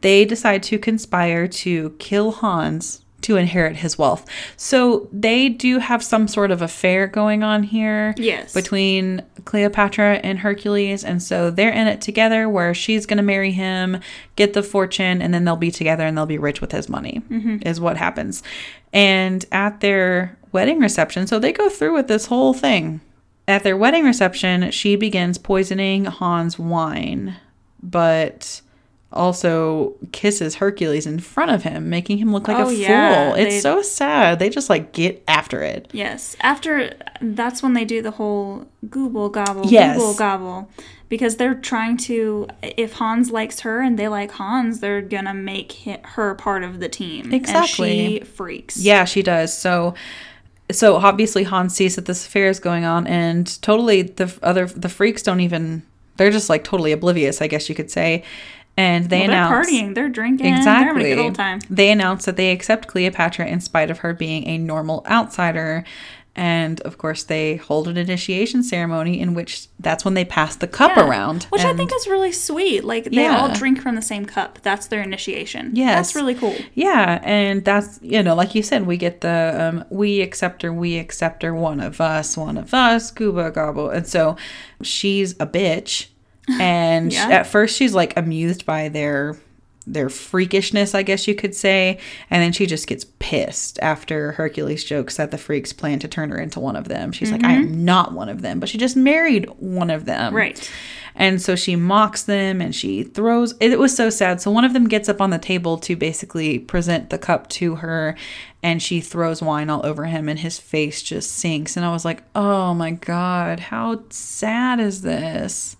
They 0.00 0.24
decide 0.24 0.62
to 0.64 0.78
conspire 0.78 1.46
to 1.48 1.90
kill 1.98 2.32
Hans 2.32 3.02
to 3.22 3.36
inherit 3.36 3.76
his 3.76 3.98
wealth. 3.98 4.26
So 4.56 5.08
they 5.12 5.48
do 5.48 5.78
have 5.78 6.02
some 6.02 6.28
sort 6.28 6.50
of 6.50 6.62
affair 6.62 7.06
going 7.06 7.42
on 7.42 7.62
here 7.62 8.14
Yes. 8.16 8.52
between 8.52 9.22
Cleopatra 9.44 10.14
and 10.24 10.38
Hercules. 10.38 11.04
And 11.04 11.22
so 11.22 11.50
they're 11.50 11.72
in 11.72 11.86
it 11.86 12.00
together 12.00 12.48
where 12.48 12.74
she's 12.74 13.06
going 13.06 13.18
to 13.18 13.22
marry 13.22 13.52
him, 13.52 14.00
get 14.36 14.54
the 14.54 14.62
fortune, 14.62 15.22
and 15.22 15.32
then 15.32 15.44
they'll 15.44 15.56
be 15.56 15.70
together 15.70 16.04
and 16.04 16.16
they'll 16.16 16.26
be 16.26 16.38
rich 16.38 16.60
with 16.60 16.72
his 16.72 16.88
money, 16.88 17.22
mm-hmm. 17.30 17.58
is 17.66 17.80
what 17.80 17.96
happens. 17.96 18.42
And 18.92 19.44
at 19.52 19.80
their 19.80 20.36
wedding 20.52 20.78
reception, 20.78 21.26
so 21.26 21.38
they 21.38 21.52
go 21.52 21.68
through 21.68 21.94
with 21.94 22.08
this 22.08 22.26
whole 22.26 22.52
thing. 22.54 23.00
At 23.48 23.64
their 23.64 23.76
wedding 23.76 24.04
reception, 24.04 24.70
she 24.70 24.94
begins 24.96 25.36
poisoning 25.38 26.04
Hans' 26.04 26.58
wine, 26.58 27.36
but 27.82 28.60
also 29.12 29.94
kisses 30.12 30.54
Hercules 30.56 31.06
in 31.06 31.18
front 31.18 31.50
of 31.50 31.64
him, 31.64 31.90
making 31.90 32.18
him 32.18 32.32
look 32.32 32.48
like 32.48 32.56
Oh, 32.56 32.68
a 32.70 32.72
yeah, 32.72 33.28
fool. 33.30 33.34
It's 33.34 33.56
they- 33.56 33.60
so 33.60 33.82
sad. 33.82 34.38
They 34.38 34.48
just 34.48 34.70
like 34.70 34.92
get 34.92 35.22
after 35.28 35.62
it. 35.62 35.88
Yes. 35.92 36.34
After 36.40 36.94
that's 37.20 37.62
when 37.62 37.74
they 37.74 37.84
do 37.84 38.00
the 38.00 38.12
whole 38.12 38.66
gooble 38.86 39.30
gobble, 39.30 39.66
Yes. 39.66 39.98
gooble 40.00 40.16
gobble. 40.16 40.70
Because 41.10 41.36
they're 41.36 41.54
trying 41.56 41.98
to, 41.98 42.48
if 42.62 42.94
Hans 42.94 43.30
likes 43.30 43.60
her 43.60 43.82
and 43.82 43.98
they 43.98 44.08
like 44.08 44.30
Hans, 44.32 44.80
they're 44.80 45.02
gonna 45.02 45.34
make 45.34 45.72
her 46.04 46.34
part 46.36 46.62
of 46.64 46.80
the 46.80 46.88
team. 46.88 47.34
Exactly. 47.34 48.00
And 48.00 48.12
she 48.12 48.20
freaks. 48.24 48.78
Yeah, 48.78 49.04
she 49.04 49.22
does. 49.22 49.52
So 49.56 49.92
so 50.70 50.96
obviously 50.96 51.42
Hans 51.44 51.74
sees 51.74 51.96
that 51.96 52.06
this 52.06 52.26
affair 52.26 52.48
is 52.48 52.60
going 52.60 52.84
on 52.84 53.06
and 53.06 53.60
totally 53.62 54.02
the 54.02 54.32
other 54.42 54.66
the 54.66 54.88
freaks 54.88 55.22
don't 55.22 55.40
even 55.40 55.82
they're 56.16 56.30
just 56.30 56.48
like 56.50 56.62
totally 56.64 56.92
oblivious, 56.92 57.40
I 57.42 57.46
guess 57.46 57.68
you 57.68 57.74
could 57.74 57.90
say. 57.90 58.22
And 58.76 59.10
they 59.10 59.20
Well, 59.20 59.28
they're 59.28 59.36
announce 59.36 59.70
partying, 59.70 59.94
they're 59.94 60.08
drinking, 60.08 60.46
Exactly. 60.54 60.72
they're 60.72 60.94
having 60.94 61.12
a 61.12 61.16
good 61.16 61.22
old 61.26 61.34
time. 61.34 61.60
They 61.68 61.90
announce 61.90 62.24
that 62.24 62.36
they 62.36 62.52
accept 62.52 62.88
Cleopatra 62.88 63.46
in 63.46 63.60
spite 63.60 63.90
of 63.90 63.98
her 63.98 64.14
being 64.14 64.46
a 64.46 64.56
normal 64.56 65.04
outsider. 65.10 65.84
And 66.34 66.80
of 66.80 66.96
course, 66.96 67.24
they 67.24 67.56
hold 67.56 67.88
an 67.88 67.98
initiation 67.98 68.62
ceremony 68.62 69.20
in 69.20 69.34
which 69.34 69.68
that's 69.78 70.02
when 70.02 70.14
they 70.14 70.24
pass 70.24 70.56
the 70.56 70.66
cup 70.66 70.96
Yeah. 70.96 71.06
around. 71.06 71.42
Which 71.50 71.62
I 71.64 71.74
think 71.74 71.92
is 71.94 72.06
really 72.06 72.32
sweet. 72.32 72.84
Like 72.84 73.04
they 73.04 73.26
all 73.26 73.52
drink 73.52 73.82
from 73.82 73.96
the 73.96 74.02
same 74.02 74.24
cup. 74.24 74.58
That's 74.62 74.86
their 74.86 75.02
initiation. 75.02 75.72
yeah 75.74 75.96
That's 75.96 76.14
really 76.14 76.34
cool. 76.34 76.54
Yeah, 76.74 77.20
and 77.22 77.62
that's 77.66 77.98
you 78.02 78.22
know, 78.22 78.34
like 78.34 78.54
you 78.54 78.62
said, 78.62 78.86
we 78.86 78.96
get 78.96 79.20
the 79.20 79.54
um, 79.60 79.84
we 79.90 80.22
accept 80.22 80.62
her, 80.62 80.72
we 80.72 80.96
accept 80.96 81.42
her, 81.42 81.54
one 81.54 81.80
of 81.80 82.00
us, 82.00 82.34
one 82.34 82.56
of 82.56 82.72
us, 82.72 83.12
Gooble 83.12 83.52
Gobble, 83.52 83.90
and 83.90 84.06
so 84.06 84.36
she's 84.80 85.32
a 85.32 85.46
bitch, 85.46 86.06
and 86.58 87.12
Yeah. 87.18 87.28
at 87.28 87.46
first 87.46 87.76
she's 87.76 87.94
like 87.94 88.16
amused 88.16 88.64
by 88.64 88.88
their 88.88 89.36
their 89.84 90.08
freakishness, 90.08 90.94
I 90.94 91.02
guess 91.02 91.26
you 91.26 91.34
could 91.34 91.54
say, 91.54 91.98
and 92.30 92.42
then 92.42 92.52
she 92.52 92.66
just 92.66 92.86
gets 92.86 93.04
pissed 93.18 93.78
after 93.80 94.32
Hercules 94.32 94.84
jokes 94.84 95.16
that 95.16 95.30
the 95.30 95.38
freaks 95.38 95.72
plan 95.72 95.98
to 96.00 96.08
turn 96.08 96.30
her 96.30 96.38
into 96.38 96.60
one 96.60 96.76
of 96.76 96.88
them. 96.88 97.12
She's 97.12 97.30
like, 97.32 97.44
I 97.44 97.52
am 97.52 97.66
mm-hmm. 97.66 97.84
not 97.84 98.12
one 98.12 98.28
of 98.28 98.42
them, 98.42 98.60
but 98.60 98.68
she 98.68 98.78
just 98.78 98.96
married 98.96 99.48
one 99.58 99.90
of 99.90 100.04
them, 100.04 100.34
Right. 100.34 100.70
and 101.14 101.40
so 101.40 101.56
she 101.56 101.76
mocks 101.76 102.22
them 102.22 102.60
and 102.60 102.74
she 102.74 103.02
throws 103.02 103.54
it 103.60 103.78
was 103.78 103.94
so 103.94 104.10
sad. 104.10 104.40
So 104.40 104.50
one 104.50 104.64
of 104.64 104.72
them 104.72 104.88
gets 104.88 105.08
up 105.08 105.20
on 105.20 105.30
the 105.30 105.38
table 105.38 105.78
to 105.78 105.96
basically 105.96 106.58
present 106.58 107.10
the 107.10 107.18
cup 107.18 107.48
to 107.50 107.76
her 107.76 108.16
and 108.62 108.80
she 108.80 109.00
throws 109.00 109.42
wine 109.42 109.68
all 109.70 109.84
over 109.84 110.04
him 110.04 110.28
and 110.28 110.38
his 110.38 110.58
face 110.58 111.02
just 111.02 111.32
sinks. 111.32 111.76
And 111.76 111.84
I 111.84 111.92
was 111.92 112.04
like, 112.04 112.22
oh 112.34 112.74
my 112.74 112.92
God, 112.92 113.58
how 113.58 114.04
sad 114.10 114.78
is 114.78 115.02
this? 115.02 115.76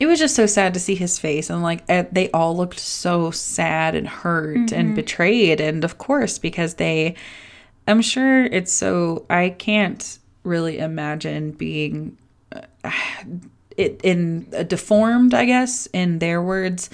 It 0.00 0.06
was 0.06 0.18
just 0.18 0.34
so 0.34 0.46
sad 0.46 0.74
to 0.74 0.80
see 0.80 0.94
his 0.94 1.18
face 1.18 1.50
and 1.50 1.62
like 1.62 1.84
eh, 1.88 2.04
they 2.10 2.30
all 2.32 2.56
looked 2.56 2.80
so 2.80 3.30
sad 3.30 3.94
and 3.94 4.08
hurt 4.08 4.72
and 4.72 4.94
betrayed. 4.94 5.60
And 5.60 5.84
of 5.84 5.98
course, 5.98 6.38
because 6.38 6.74
they, 6.74 7.14
I'm 7.86 8.02
sure 8.02 8.44
it's 8.44 8.72
so, 8.72 9.24
I 9.30 9.50
can't 9.50 10.18
really 10.42 10.78
imagine 10.78 11.52
being 11.52 12.18
it 13.76 14.00
in 14.02 14.46
uh, 14.56 14.62
deformed, 14.62 15.34
I 15.34 15.44
guess, 15.44 15.86
in 15.92 16.18
their 16.18 16.42
words. 16.42 16.90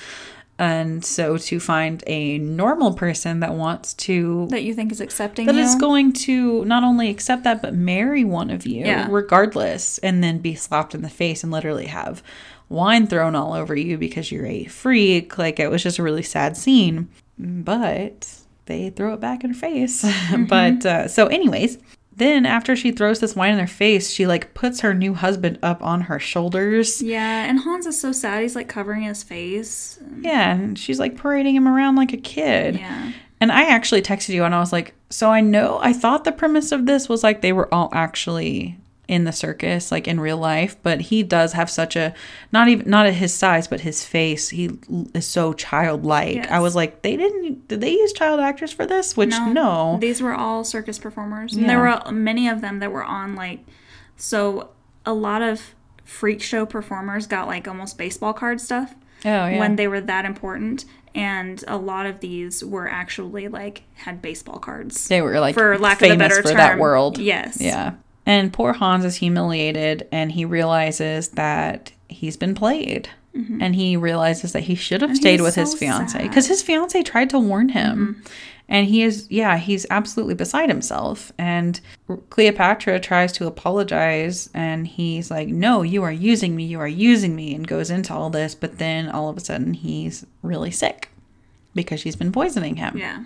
And 0.61 1.03
so 1.05 1.39
to 1.39 1.59
find 1.59 2.05
a 2.07 2.37
normal 2.39 2.93
person 2.93 3.41
that 3.41 3.55
wants 3.55 3.95
to 3.95 4.47
That 4.51 4.63
you 4.63 4.75
think 4.75 4.93
is 4.93 5.01
accepting 5.01 5.47
that 5.47 5.55
you. 5.55 5.63
is 5.63 5.75
going 5.77 6.13
to 6.29 6.65
not 6.67 6.85
only 6.85 7.09
accept 7.09 7.45
that 7.45 7.63
but 7.63 7.75
marry 7.75 8.25
one 8.25 8.51
of 8.51 8.67
you 8.67 8.85
Yeah. 8.85 9.09
regardless 9.11 9.97
and 9.99 10.23
then 10.23 10.39
be 10.39 10.55
slapped 10.55 10.95
in 10.95 11.01
the 11.03 11.09
face 11.09 11.43
and 11.43 11.51
literally 11.51 11.87
have 11.87 12.23
wine 12.69 13.07
thrown 13.07 13.35
all 13.35 13.55
over 13.55 13.75
you 13.75 13.97
because 13.99 14.31
you're 14.31 14.47
a 14.47 14.65
freak 14.67 15.39
like 15.39 15.59
it 15.59 15.71
was 15.71 15.83
just 15.83 15.99
a 15.99 16.03
really 16.03 16.23
sad 16.23 16.57
scene 16.57 17.09
but 17.39 18.29
they 18.67 18.91
throw 18.91 19.15
it 19.15 19.21
back 19.21 19.43
in 19.43 19.51
her 19.51 19.59
face 19.59 20.05
but 20.49 20.85
uh, 20.87 21.09
so 21.09 21.27
anyways 21.27 21.79
then 22.21 22.47
after 22.47 22.77
she 22.77 22.93
throws 22.93 23.19
this 23.19 23.35
wine 23.35 23.53
in 23.55 23.59
her 23.59 23.67
face 23.67 24.11
she 24.11 24.27
like 24.27 24.55
puts 24.55 24.81
her 24.81 24.95
new 24.95 25.15
husband 25.15 25.59
up 25.63 25.83
on 25.83 26.03
her 26.03 26.19
shoulders 26.21 27.03
yeah, 27.03 27.45
and 27.45 27.59
Hans 27.61 27.87
is 27.87 28.01
so 28.01 28.13
sad. 28.13 28.43
He's 28.43 28.55
like 28.55 28.69
covering 28.69 29.03
his 29.03 29.23
face. 29.25 29.99
yeah 30.21 30.53
and 30.55 30.79
she's 30.79 31.01
like 31.01 31.17
parading 31.17 31.57
him 31.57 31.67
around 31.67 31.97
like 31.97 32.13
a 32.13 32.17
kid 32.19 32.77
Yeah. 32.77 33.13
And 33.43 33.51
I 33.51 33.65
actually 33.65 34.03
texted 34.03 34.35
you 34.35 34.45
and 34.45 34.55
I 34.55 34.61
was 34.61 34.71
like, 34.71 34.93
so 35.09 35.31
I 35.31 35.41
know 35.41 35.79
I 35.83 35.95
thought 35.95 36.25
the 36.25 36.31
premise 36.33 36.73
of 36.73 36.85
this 36.85 37.09
was 37.09 37.23
like 37.25 37.41
they 37.41 37.55
were 37.55 37.73
all 37.75 37.89
actually 37.93 38.77
in 39.11 39.25
the 39.25 39.33
circus, 39.33 39.91
like 39.91 40.07
in 40.07 40.21
real 40.21 40.37
life, 40.37 40.77
but 40.85 41.01
he 41.01 41.25
does 41.25 41.53
have 41.55 41.69
such 41.69 41.97
a 41.97 42.15
not 42.53 42.69
even 42.69 42.89
not 42.89 43.07
at 43.07 43.15
his 43.15 43.35
size, 43.35 43.67
but 43.67 43.81
his 43.81 44.05
face, 44.05 44.51
he 44.51 44.71
is 45.13 45.27
so 45.27 45.53
childlike. 45.53 46.49
I 46.49 46.61
was 46.61 46.77
like, 46.77 47.03
they 47.03 47.17
didn't 47.17 47.67
did 47.67 47.81
they 47.81 47.91
use 47.91 48.13
child 48.13 48.39
actors 48.39 48.73
for 48.73 48.87
this? 48.87 49.17
Which 49.17 49.31
no. 49.31 49.99
These 50.01 50.23
were 50.23 50.33
all 50.33 50.63
circus 50.63 50.97
performers. 50.97 51.57
And 51.57 51.69
there 51.69 51.81
were 51.81 52.01
many 52.13 52.49
of 52.49 52.61
them 52.61 52.79
that 52.79 52.93
were 52.93 53.03
on 53.03 53.35
like 53.35 53.65
so 54.17 54.71
a 55.05 55.13
lot 55.13 55.43
of 55.43 55.75
freak 56.05 56.41
show 56.41 56.65
performers 56.65 57.27
got 57.27 57.49
like 57.49 57.67
almost 57.67 57.99
baseball 57.99 58.33
card 58.33 58.61
stuff 58.61 58.95
oh 59.25 59.29
yeah. 59.29 59.59
when 59.59 59.75
they 59.77 59.89
were 59.89 60.01
that 60.01 60.25
important 60.25 60.85
and 61.15 61.65
a 61.67 61.77
lot 61.77 62.07
of 62.07 62.21
these 62.21 62.65
were 62.65 62.89
actually 62.89 63.49
like 63.49 63.83
had 63.95 64.23
baseball 64.23 64.59
cards. 64.59 65.09
they 65.09 65.21
were 65.21 65.41
like 65.41 65.55
for 65.55 65.77
lack 65.79 66.01
of 66.01 66.11
a 66.11 66.17
better 66.17 66.37
for 66.37 66.49
term. 66.49 66.57
that 66.57 66.79
world. 66.79 67.19
Yes. 67.19 67.61
Yeah. 67.61 67.95
And 68.31 68.53
poor 68.53 68.73
Hans 68.73 69.05
is 69.05 69.17
humiliated 69.17 70.07
and 70.13 70.31
he 70.33 70.45
realizes 70.45 71.29
that 71.31 71.93
he's 72.09 72.37
been 72.37 72.55
played. 72.55 73.09
And 73.61 73.75
he 73.77 73.97
realizes 73.97 74.53
that 74.53 74.65
he 74.65 74.75
should 74.75 75.03
have 75.03 75.17
stayed 75.17 75.39
Mm-hmm. 75.39 75.47
he's 75.47 75.57
with 75.57 75.63
his 75.63 75.71
so 75.73 75.77
fiance. 75.79 76.19
Mm-hmm. 76.19 76.29
because 76.29 76.47
his 76.49 76.63
fiance 76.63 77.01
tried 77.05 77.31
to 77.31 77.39
warn 77.39 77.69
him. 77.71 78.23
And 78.69 78.87
he 78.87 79.03
is, 79.03 79.27
yeah, 79.31 79.57
he's 79.57 79.87
absolutely 79.89 80.35
beside 80.35 80.69
himself. 80.69 81.33
And 81.39 81.81
Cleopatra 82.31 83.01
tries 83.01 83.33
to 83.35 83.47
apologize 83.47 84.51
and 84.53 84.87
he's 84.87 85.31
like, 85.31 85.49
No, 85.49 85.83
you 85.83 86.03
are 86.03 86.13
using 86.13 86.55
me, 86.57 86.65
you 86.65 86.81
are 86.81 86.89
using 86.89 87.35
me, 87.37 87.55
and 87.55 87.67
goes 87.67 87.89
into 87.91 88.13
all 88.13 88.31
this. 88.31 88.55
But 88.55 88.79
then 88.79 89.09
all 89.09 89.29
of 89.29 89.37
a 89.37 89.41
sudden 89.41 89.75
he's 89.75 90.27
really 90.43 90.71
sick 90.73 91.09
because 91.75 92.01
she's 92.01 92.17
been 92.17 92.33
poisoning 92.33 92.77
him. 92.77 92.97
Yeah. 92.99 93.25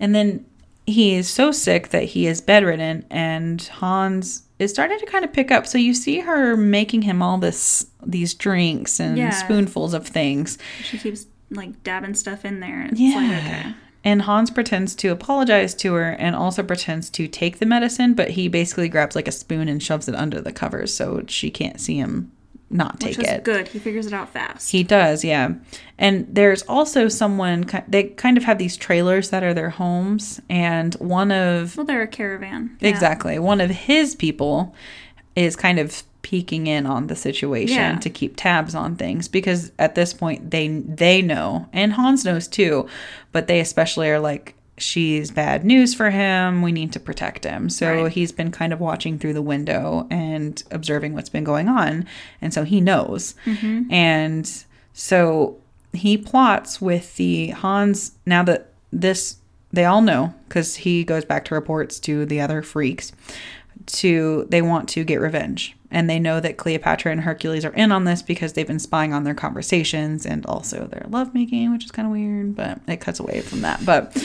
And 0.00 0.14
then 0.14 0.46
he 0.86 1.14
is 1.14 1.28
so 1.28 1.50
sick 1.52 1.88
that 1.88 2.04
he 2.04 2.26
is 2.26 2.40
bedridden, 2.40 3.04
and 3.10 3.60
Hans 3.62 4.42
is 4.58 4.70
starting 4.70 4.98
to 4.98 5.06
kind 5.06 5.24
of 5.24 5.32
pick 5.32 5.50
up. 5.50 5.66
So 5.66 5.76
you 5.78 5.92
see 5.94 6.20
her 6.20 6.56
making 6.56 7.02
him 7.02 7.20
all 7.22 7.38
this 7.38 7.86
these 8.04 8.34
drinks 8.34 9.00
and 9.00 9.18
Yeah. 9.18 9.30
spoonfuls 9.30 9.92
of 9.94 10.06
things. 10.06 10.58
She 10.84 10.96
keeps 10.98 11.26
like 11.50 11.82
dabbing 11.82 12.14
stuff 12.14 12.44
in 12.44 12.60
there. 12.60 12.82
It's 12.90 13.00
Yeah. 13.00 13.16
like 13.16 13.44
okay. 13.44 13.74
And 14.04 14.22
Hans 14.22 14.50
pretends 14.50 14.94
to 14.96 15.08
apologize 15.08 15.74
to 15.74 15.94
her 15.94 16.10
and 16.12 16.36
also 16.36 16.62
pretends 16.62 17.10
to 17.10 17.26
take 17.26 17.58
the 17.58 17.66
medicine, 17.66 18.14
but 18.14 18.30
he 18.30 18.46
basically 18.46 18.88
grabs 18.88 19.16
like 19.16 19.26
a 19.26 19.32
spoon 19.32 19.66
and 19.68 19.82
shoves 19.82 20.08
it 20.08 20.14
under 20.14 20.40
the 20.40 20.52
covers 20.52 20.94
so 20.94 21.24
she 21.26 21.50
can't 21.50 21.80
see 21.80 21.96
him 21.96 22.30
not 22.68 22.98
take 23.00 23.16
Which 23.18 23.26
is 23.26 23.32
it. 23.34 23.44
good. 23.44 23.68
He 23.68 23.78
figures 23.78 24.06
it 24.06 24.12
out 24.12 24.28
fast. 24.30 24.70
He 24.72 24.82
does, 24.82 25.24
yeah. 25.24 25.50
And 25.98 26.26
there's 26.28 26.62
also 26.62 27.08
someone, 27.08 27.64
they 27.86 28.04
kind 28.04 28.36
of 28.36 28.44
have 28.44 28.58
these 28.58 28.76
trailers 28.76 29.30
that 29.30 29.42
are 29.44 29.54
their 29.54 29.70
homes. 29.70 30.40
And 30.50 30.94
one 30.94 31.30
of, 31.30 31.76
well, 31.76 31.86
they're 31.86 32.02
a 32.02 32.08
caravan. 32.08 32.76
Yeah. 32.80 32.90
exactly, 32.90 33.38
one 33.38 33.60
of 33.60 33.70
his 33.70 34.14
people 34.16 34.74
is 35.36 35.54
kind 35.54 35.78
of 35.78 36.02
peeking 36.22 36.66
in 36.66 36.86
on 36.86 37.06
the 37.06 37.14
situation 37.14 37.76
Yeah. 37.76 37.98
to 38.00 38.10
keep 38.10 38.34
tabs 38.36 38.74
on 38.74 38.96
things 38.96 39.28
because 39.28 39.70
at 39.78 39.94
this 39.94 40.12
point 40.12 40.50
they 40.50 40.66
they 40.66 41.22
know 41.22 41.68
and 41.72 41.92
Hans 41.92 42.24
knows 42.24 42.48
too 42.48 42.88
but 43.30 43.46
they 43.46 43.60
especially 43.60 44.10
are 44.10 44.18
like 44.18 44.55
she's 44.78 45.30
bad 45.30 45.64
news 45.64 45.94
for 45.94 46.10
him. 46.10 46.62
We 46.62 46.72
need 46.72 46.92
to 46.92 47.00
protect 47.00 47.44
him. 47.44 47.70
So 47.70 48.04
Right. 48.04 48.12
he's 48.12 48.32
been 48.32 48.50
kind 48.50 48.72
of 48.72 48.80
watching 48.80 49.18
through 49.18 49.32
the 49.34 49.42
window 49.42 50.06
and 50.10 50.62
observing 50.70 51.14
what's 51.14 51.28
been 51.30 51.44
going 51.44 51.68
on. 51.68 52.06
And 52.42 52.52
so 52.52 52.64
he 52.64 52.80
knows. 52.80 53.34
Mm-hmm. 53.46 53.92
And 53.92 54.64
so 54.92 55.56
he 55.92 56.18
plots 56.18 56.80
with 56.80 57.16
the 57.16 57.48
Hans. 57.48 58.12
Now 58.26 58.42
that 58.44 58.68
this 58.92 59.36
they 59.72 59.84
all 59.84 60.00
know 60.00 60.32
because 60.48 60.76
he 60.76 61.04
goes 61.04 61.24
back 61.24 61.44
to 61.46 61.54
reports 61.54 61.98
to 62.00 62.24
the 62.24 62.40
other 62.40 62.62
freaks 62.62 63.12
to 63.86 64.46
they 64.48 64.62
want 64.62 64.88
to 64.90 65.04
get 65.04 65.20
revenge 65.20 65.75
and 65.90 66.10
they 66.10 66.18
know 66.18 66.40
that 66.40 66.56
Cleopatra 66.56 67.12
and 67.12 67.20
Hercules 67.20 67.64
are 67.64 67.72
in 67.74 67.92
on 67.92 68.04
this 68.04 68.22
because 68.22 68.52
they've 68.54 68.66
been 68.66 68.78
spying 68.78 69.12
on 69.14 69.24
their 69.24 69.34
conversations 69.34 70.26
and 70.26 70.44
also 70.46 70.86
their 70.86 71.06
lovemaking 71.08 71.72
which 71.72 71.84
is 71.84 71.90
kind 71.90 72.06
of 72.06 72.12
weird 72.12 72.54
but 72.56 72.80
it 72.88 72.96
cuts 73.00 73.20
away 73.20 73.40
from 73.40 73.60
that 73.62 73.84
but 73.84 74.16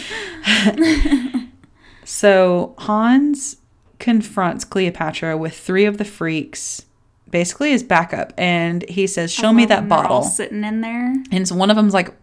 so 2.06 2.76
Hans 2.80 3.58
confronts 4.00 4.66
Cleopatra 4.66 5.38
with 5.38 5.58
three 5.58 5.86
of 5.86 5.98
the 5.98 6.06
freaks 6.06 6.86
basically 7.30 7.72
his 7.72 7.84
backup 7.84 8.34
and 8.38 8.84
he 8.90 9.08
says 9.08 9.32
show 9.32 9.54
me 9.54 9.66
that 9.66 9.88
bottle 9.88 10.24
sitting 10.24 10.64
in 10.64 10.82
there. 10.82 11.16
and 11.32 11.48
so 11.48 11.56
one 11.56 11.70
of 11.70 11.76
them's 11.76 11.94
like 11.94 12.14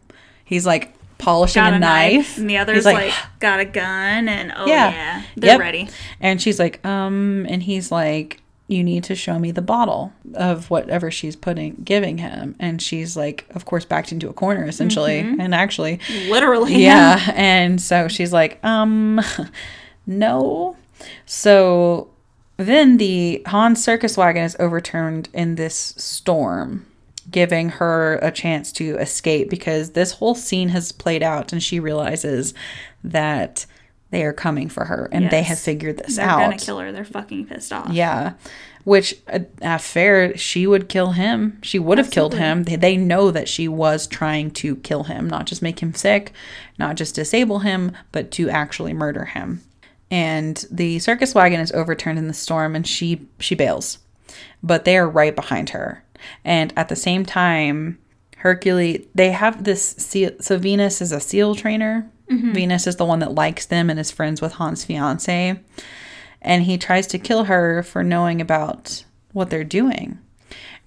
he's 0.45 0.67
like 0.67 0.93
polishing 1.19 1.61
Got 1.63 1.73
a, 1.75 1.79
knife, 1.81 2.39
and 2.39 2.49
the 2.49 2.59
other's 2.59 2.85
like, 2.85 3.13
got 3.41 3.59
a 3.59 3.65
gun, 3.65 4.29
and 4.29 4.53
oh 4.57 4.67
Yeah. 4.67 4.91
yeah, 4.93 5.23
they're 5.37 5.51
Yep. 5.55 5.61
ready. 5.61 5.89
And 6.21 6.41
she's 6.41 6.61
like, 6.61 6.85
um, 6.87 7.45
and 7.49 7.61
he's 7.61 7.91
like, 7.91 8.41
you 8.69 8.85
need 8.85 9.03
to 9.03 9.15
show 9.15 9.39
me 9.39 9.51
the 9.51 9.63
bottle 9.63 10.13
of 10.35 10.71
whatever 10.71 11.11
she's 11.11 11.35
putting, 11.35 11.75
giving 11.85 12.19
him. 12.19 12.55
And 12.61 12.81
she's 12.81 13.17
like, 13.17 13.47
of 13.55 13.65
course, 13.65 13.87
backed 13.87 14.13
into 14.13 14.29
a 14.29 14.35
corner 14.35 14.67
essentially. 14.67 15.21
And 15.21 15.55
actually, 15.55 16.01
Literally, 16.29 16.77
yeah. 16.77 17.33
And 17.35 17.81
so 17.81 18.09
she's 18.09 18.33
like, 18.33 18.63
um, 18.63 19.21
no. 20.07 20.77
So 21.25 22.11
then 22.59 22.99
the 22.99 23.43
Han 23.47 23.75
circus 23.75 24.19
wagon 24.19 24.45
is 24.45 24.57
overturned 24.59 25.31
in 25.33 25.55
this 25.55 25.95
storm, 25.97 26.87
giving 27.31 27.71
her 27.71 28.19
a 28.21 28.31
chance 28.31 28.71
to 28.73 28.99
escape 28.99 29.49
because 29.49 29.93
this 29.93 30.13
whole 30.13 30.35
scene 30.35 30.69
has 30.71 30.93
played 30.93 31.23
out 31.23 31.53
and 31.55 31.63
she 31.63 31.81
realizes 31.81 32.53
that 33.03 33.65
they 34.11 34.25
are 34.25 34.33
coming 34.33 34.69
for 34.69 34.87
her 34.87 35.09
and 35.13 35.31
they 35.31 35.43
have 35.43 35.59
figured 35.59 35.99
this 35.99 36.19
out. 36.19 36.39
They're 36.39 36.47
gonna 36.47 36.59
kill 36.59 36.79
her. 36.79 36.93
They're 36.93 37.05
fucking 37.05 37.47
pissed 37.47 37.73
off. 37.73 37.91
Yeah. 37.91 38.35
Which, 38.85 39.17
uh, 39.31 39.41
uh, 39.61 39.77
fair, 39.77 40.35
she 40.37 40.67
would 40.67 40.89
kill 40.89 41.13
him. 41.13 41.59
She 41.63 41.79
would 41.79 41.99
have 41.99 42.11
killed 42.11 42.35
him. 42.35 42.65
They, 42.65 42.77
they 42.77 42.97
know 42.97 43.31
that 43.31 43.49
she 43.49 43.69
was 43.69 44.07
trying 44.07 44.51
to 44.53 44.77
kill 44.77 45.05
him, 45.05 45.29
not 45.29 45.47
just 45.47 45.61
make 45.61 45.81
him 45.81 45.93
sick, 45.93 46.33
not 46.79 46.97
just 46.97 47.15
disable 47.15 47.59
him, 47.59 47.93
but 48.13 48.31
to 48.33 48.49
actually 48.49 48.95
murder 48.95 49.27
him. 49.27 49.63
And 50.11 50.65
the 50.71 51.01
circus 51.01 51.35
wagon 51.35 51.61
is 51.61 51.73
overturned 51.73 52.19
in 52.19 52.29
the 52.29 52.35
storm, 52.35 52.75
and 52.75 52.87
she 52.87 53.27
she 53.39 53.55
bails, 53.55 53.99
but 54.63 54.87
they 54.87 54.97
are 54.97 55.09
right 55.09 55.37
behind 55.37 55.71
her. 55.71 56.03
And 56.45 56.73
at 56.77 56.89
the 56.89 56.97
same 56.97 57.27
time, 57.27 57.99
Hercules, 58.39 59.07
they 59.15 59.33
have 59.33 59.65
this 59.65 59.83
seal. 59.87 60.31
So 60.41 60.57
Venus 60.57 61.03
is 61.03 61.13
a 61.13 61.21
seal 61.21 61.55
trainer. 61.55 62.11
Venus 62.31 62.87
is 62.87 62.97
the 62.97 63.05
one 63.05 63.19
that 63.21 63.35
likes 63.35 63.67
them 63.67 63.89
and 63.91 63.99
is 63.99 64.11
friends 64.11 64.41
with 64.41 64.53
Hans' 64.55 64.85
fiance 64.85 65.59
and 66.43 66.63
he 66.65 66.79
tries 66.79 67.07
to 67.09 67.19
kill 67.19 67.45
her 67.45 67.83
for 67.83 68.05
knowing 68.05 68.41
about 68.41 69.05
what 69.33 69.51
they're 69.51 69.65
doing. 69.65 70.19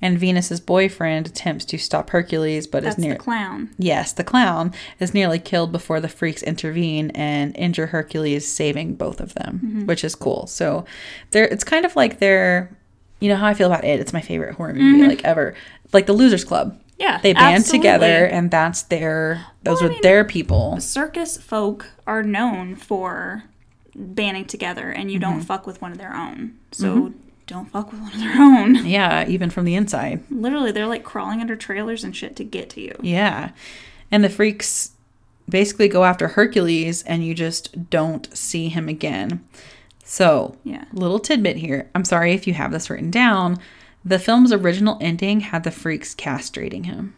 And 0.04 0.18
Venus's 0.18 0.60
boyfriend 0.60 1.28
attempts 1.28 1.64
to 1.66 1.78
stop 1.78 2.10
Hercules, 2.10 2.66
but 2.66 2.82
That's 2.84 2.98
is 2.98 3.04
near 3.04 3.14
the 3.14 3.20
clown. 3.20 3.70
yes, 3.78 4.14
the 4.14 4.24
clown 4.24 4.74
is 5.00 5.14
nearly 5.14 5.38
killed 5.38 5.72
before 5.72 6.00
the 6.00 6.08
freaks 6.10 6.42
intervene 6.42 7.12
and 7.12 7.56
injure 7.56 7.88
Hercules, 7.88 8.48
saving 8.48 8.96
both 8.96 9.20
of 9.20 9.34
them, 9.36 9.60
Mm-hmm. 9.64 9.86
which 9.86 10.04
is 10.04 10.16
cool. 10.16 10.48
So 10.48 10.86
they're 11.32 11.46
it's 11.48 11.64
kind 11.64 11.86
of 11.86 11.96
like 11.96 12.18
they're 12.20 12.76
you 13.20 13.30
know 13.30 13.36
how 13.36 13.46
I 13.46 13.54
feel 13.54 13.68
about 13.68 13.84
it. 13.84 14.00
It's 14.00 14.14
my 14.14 14.22
favorite 14.22 14.56
horror 14.56 14.74
movie 14.74 15.08
like 15.08 15.24
ever. 15.24 15.54
Like 15.94 16.08
the 16.08 16.14
Losers 16.14 16.44
Club. 16.44 16.80
Mm-hmm. 17.02 17.14
Yeah, 17.16 17.20
They 17.22 17.34
band 17.34 17.56
absolutely. 17.56 17.80
together 17.80 18.26
and 18.26 18.52
that's 18.52 18.84
their 18.84 19.46
those 19.64 19.82
Well, 19.82 19.90
are 19.90 19.94
mean- 19.94 20.02
their 20.02 20.24
people. 20.26 20.80
Circus 20.80 21.38
folk 21.38 21.88
are 22.08 22.24
known 22.24 22.76
for 22.76 23.44
banding 23.96 24.46
together, 24.46 24.90
and 24.90 25.12
you 25.12 25.20
Mm-hmm. 25.20 25.32
don't 25.32 25.42
fuck 25.42 25.68
with 25.68 25.82
one 25.82 25.92
of 25.92 25.98
their 25.98 26.14
own. 26.16 26.54
So 26.72 27.14
don't 27.48 27.70
fuck 27.70 27.92
with 27.92 28.00
one 28.02 28.14
of 28.14 28.20
their 28.20 28.42
own. 28.42 28.86
Yeah, 28.86 29.28
even 29.28 29.50
from 29.50 29.66
the 29.66 29.76
inside. 29.76 30.24
Literally, 30.30 30.72
they're 30.72 30.88
like 30.88 31.04
crawling 31.04 31.42
under 31.42 31.56
trailers 31.56 32.04
and 32.04 32.16
shit 32.16 32.36
to 32.38 32.44
get 32.46 32.70
to 32.72 32.82
you. 32.82 32.96
Yeah. 33.02 33.52
And 34.10 34.24
the 34.24 34.30
freaks 34.30 34.92
basically 35.50 35.90
go 35.90 36.06
after 36.06 36.30
Hercules 36.30 37.04
and 37.04 37.26
you 37.26 37.34
just 37.34 37.90
don't 37.90 38.30
see 38.38 38.70
him 38.70 38.88
again. 38.88 39.44
So, 40.04 40.56
Yeah. 40.64 40.86
little 40.94 41.20
tidbit 41.20 41.58
here. 41.58 41.90
I'm 41.94 42.06
sorry 42.06 42.32
if 42.34 42.48
you 42.48 42.54
have 42.54 42.72
this 42.72 42.90
written 42.90 43.12
down. 43.12 43.60
The 44.04 44.20
film's 44.20 44.52
original 44.52 44.98
ending 45.02 45.42
had 45.42 45.64
the 45.64 45.72
freaks 45.72 46.16
castrating 46.16 46.86
him. 46.86 47.16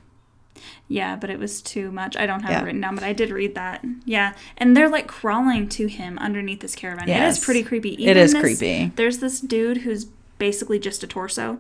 Yeah, 0.88 1.16
but 1.16 1.30
it 1.30 1.40
was 1.40 1.62
too 1.62 1.92
much. 1.92 2.18
I 2.18 2.26
don't 2.26 2.42
have 2.42 2.52
Yeah. 2.52 2.62
it 2.62 2.66
written 2.66 2.82
down, 2.82 2.96
but 2.96 3.04
I 3.04 3.14
did 3.14 3.32
read 3.32 3.56
that. 3.56 3.84
Yeah, 4.06 4.34
and 4.58 4.76
they're 4.76 4.90
like 4.90 5.08
crawling 5.08 5.70
to 5.70 5.88
him 5.88 6.18
underneath 6.20 6.60
this 6.60 6.76
caravan. 6.76 7.08
It 7.08 7.14
Yes. 7.14 7.38
is 7.40 7.44
pretty 7.46 7.64
creepy. 7.64 7.92
It 8.06 8.18
is 8.18 8.34
this- 8.34 8.42
creepy. 8.42 8.92
There's 8.96 9.20
this 9.20 9.40
dude 9.40 9.78
who's 9.78 10.06
basically 10.38 10.80
just 10.80 11.04
a 11.04 11.08
torso 11.08 11.60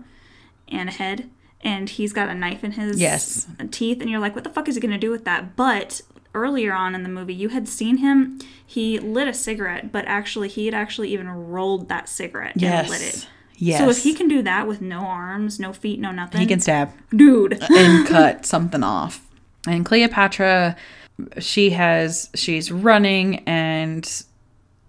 and 0.67 0.89
a 0.89 0.91
head, 0.91 1.29
and 1.61 1.89
he's 1.89 2.11
got 2.11 2.27
a 2.29 2.35
knife 2.35 2.63
in 2.63 2.71
his 2.73 2.99
Yes. 2.99 3.47
teeth, 3.71 4.01
and 4.01 4.09
you're 4.09 4.19
like, 4.19 4.35
what 4.35 4.43
the 4.43 4.49
fuck 4.49 4.67
is 4.67 4.75
he 4.75 4.81
gonna 4.81 4.97
do 4.97 5.09
with 5.11 5.23
that? 5.25 5.55
But 5.55 6.01
earlier 6.35 6.73
on 6.73 6.93
in 6.95 7.03
the 7.03 7.09
movie, 7.09 7.33
you 7.33 7.49
had 7.49 7.67
seen 7.69 7.97
him. 7.97 8.39
He 8.65 8.99
lit 8.99 9.27
a 9.27 9.33
cigarette, 9.33 9.91
but 9.91 10.03
actually, 10.05 10.49
he 10.49 10.65
had 10.65 10.73
actually 10.73 11.13
even 11.13 11.29
rolled 11.29 11.87
that 11.89 12.09
cigarette 12.09 12.55
and 12.61 12.89
lit 12.89 13.01
it. 13.01 13.27
Yes. 13.57 13.79
So 13.79 13.89
if 13.89 14.03
he 14.03 14.13
can 14.13 14.27
do 14.27 14.41
that 14.41 14.67
with 14.67 14.81
no 14.81 14.99
arms, 14.99 15.59
no 15.59 15.73
feet, 15.73 15.99
no 15.99 16.11
nothing, 16.11 16.41
he 16.41 16.47
can 16.47 16.59
stab 16.59 16.91
dude. 17.15 17.61
and 17.71 18.07
cut 18.07 18.45
something 18.45 18.83
off. 18.83 19.25
And 19.67 19.85
Cleopatra, 19.85 20.75
she 21.39 21.69
has, 21.71 22.29
she's 22.35 22.71
running, 22.71 23.39
and 23.47 24.09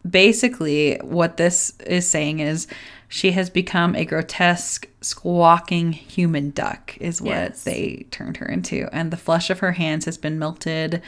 basically 0.09 0.96
what 1.03 1.37
this 1.37 1.74
is 1.87 2.09
saying 2.09 2.40
is 2.40 2.66
she 3.09 3.33
has 3.33 3.48
become 3.48 3.94
a 3.94 4.05
grotesque, 4.05 4.88
squawking 5.00 5.92
human 5.92 6.50
duck, 6.50 6.96
is 7.00 7.22
what 7.22 7.29
Yes. 7.31 7.62
they 7.64 8.07
turned 8.11 8.38
her 8.38 8.46
into. 8.46 8.88
And 8.92 9.11
the 9.11 9.16
flesh 9.16 9.50
of 9.50 9.61
her 9.61 9.72
hands 9.72 10.05
has 10.07 10.18
been 10.18 10.38
melted 10.38 11.00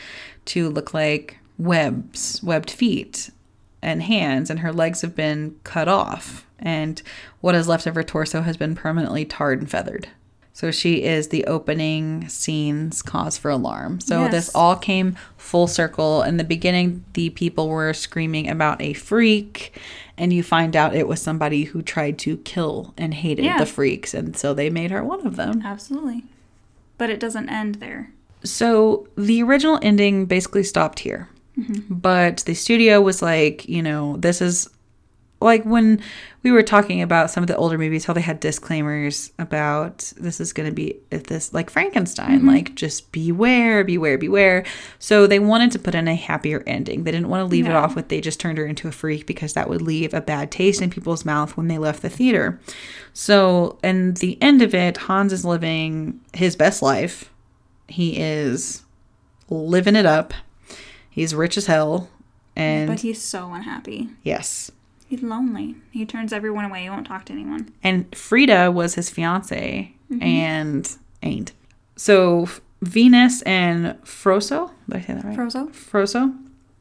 to 0.46 0.68
look 0.68 0.94
like 0.94 1.38
webs, 1.58 2.40
webbed 2.42 2.70
feet 2.70 3.30
and 3.82 4.02
hands, 4.02 4.50
and 4.50 4.60
her 4.60 4.72
legs 4.72 5.00
have 5.00 5.16
been 5.16 5.56
cut 5.64 5.88
off. 5.88 6.45
And 6.58 7.02
what 7.40 7.54
is 7.54 7.68
left 7.68 7.86
of 7.86 7.94
her 7.94 8.02
torso 8.02 8.42
has 8.42 8.56
been 8.56 8.74
permanently 8.74 9.24
tarred 9.24 9.60
and 9.60 9.70
feathered. 9.70 10.08
So 10.52 10.70
she 10.70 11.02
is 11.04 11.28
the 11.28 11.44
opening 11.44 12.28
scene's 12.30 13.02
cause 13.02 13.36
for 13.36 13.50
alarm. 13.50 14.00
So 14.00 14.22
Yes. 14.22 14.30
this 14.32 14.50
all 14.54 14.74
came 14.74 15.14
full 15.36 15.66
circle. 15.66 16.22
In 16.22 16.38
the 16.38 16.44
beginning, 16.44 17.04
the 17.12 17.28
people 17.28 17.68
were 17.68 17.92
screaming 17.92 18.48
about 18.48 18.80
a 18.80 18.94
freak, 18.94 19.78
and 20.16 20.32
you 20.32 20.42
find 20.42 20.74
out 20.74 20.94
it 20.96 21.06
was 21.06 21.20
somebody 21.20 21.64
who 21.64 21.82
tried 21.82 22.18
to 22.20 22.38
kill 22.38 22.94
and 22.96 23.12
hated 23.12 23.44
Yeah. 23.44 23.58
the 23.58 23.66
freaks, 23.66 24.14
and 24.14 24.34
so 24.34 24.54
they 24.54 24.70
made 24.70 24.90
her 24.90 25.04
one 25.04 25.26
of 25.26 25.36
them. 25.36 25.60
Absolutely. 25.62 26.24
But 26.96 27.10
it 27.10 27.20
doesn't 27.20 27.50
end 27.50 27.74
there. 27.76 28.12
So 28.42 29.08
the 29.14 29.42
original 29.42 29.78
ending 29.82 30.24
basically 30.24 30.62
stopped 30.62 31.00
here. 31.00 31.28
Mm-hmm. 31.58 31.94
But 31.96 32.38
the 32.46 32.54
studio 32.54 33.02
was 33.02 33.20
like, 33.20 33.68
you 33.68 33.82
know, 33.82 34.16
this 34.16 34.40
is 34.40 34.70
like 35.40 35.64
when 35.64 36.00
we 36.42 36.50
were 36.50 36.62
talking 36.62 37.02
about 37.02 37.30
some 37.30 37.42
of 37.42 37.48
the 37.48 37.56
older 37.56 37.76
movies, 37.76 38.06
how 38.06 38.14
they 38.14 38.22
had 38.22 38.40
disclaimers 38.40 39.32
about 39.38 40.12
this 40.16 40.40
is 40.40 40.52
going 40.52 40.68
to 40.68 40.74
be 40.74 40.96
if 41.10 41.24
this 41.24 41.52
like 41.52 41.68
Frankenstein, 41.68 42.38
mm-hmm. 42.38 42.48
like 42.48 42.74
just 42.74 43.12
beware, 43.12 43.84
beware, 43.84 44.16
beware. 44.16 44.64
So 44.98 45.26
they 45.26 45.38
wanted 45.38 45.72
to 45.72 45.78
put 45.78 45.94
in 45.94 46.08
a 46.08 46.14
happier 46.14 46.62
ending. 46.66 47.04
They 47.04 47.10
didn't 47.10 47.28
want 47.28 47.42
to 47.42 47.50
leave 47.50 47.66
it 47.66 47.74
off 47.74 47.94
with 47.94 48.08
they 48.08 48.20
just 48.20 48.40
turned 48.40 48.56
her 48.56 48.64
into 48.64 48.88
a 48.88 48.92
freak 48.92 49.26
because 49.26 49.52
that 49.52 49.68
would 49.68 49.82
leave 49.82 50.14
a 50.14 50.22
bad 50.22 50.50
taste 50.50 50.80
in 50.80 50.88
people's 50.88 51.24
mouth 51.24 51.56
when 51.56 51.68
they 51.68 51.78
left 51.78 52.00
the 52.00 52.10
theater. 52.10 52.58
So, 53.12 53.78
in 53.82 54.14
the 54.14 54.40
end 54.42 54.62
of 54.62 54.74
it, 54.74 54.96
Hans 54.96 55.32
is 55.32 55.44
living 55.44 56.20
his 56.32 56.56
best 56.56 56.80
life. 56.80 57.30
He 57.88 58.18
is 58.18 58.84
living 59.50 59.96
it 59.96 60.06
up. 60.06 60.32
He's 61.10 61.34
rich 61.34 61.56
as 61.56 61.66
hell. 61.66 62.10
And 62.54 62.88
but 62.88 63.00
he's 63.00 63.22
so 63.22 63.52
unhappy. 63.52 64.08
yes. 64.22 64.70
He's 65.06 65.22
lonely. 65.22 65.76
He 65.90 66.04
turns 66.04 66.32
everyone 66.32 66.64
away. 66.64 66.82
He 66.82 66.90
won't 66.90 67.06
talk 67.06 67.24
to 67.26 67.32
anyone. 67.32 67.72
And 67.82 68.14
Frieda 68.14 68.70
was 68.72 68.94
his 68.94 69.08
fiance 69.08 69.94
mm-hmm. 70.10 70.22
and 70.22 70.96
ain't. 71.22 71.52
So 71.96 72.48
Venus 72.82 73.42
and 73.42 74.00
Phroso, 74.02 74.72
did 74.88 74.98
I 74.98 75.00
say 75.00 75.14
that 75.14 75.24
right? 75.24 75.36
Frozo? 75.36 75.70
Phroso 75.70 76.36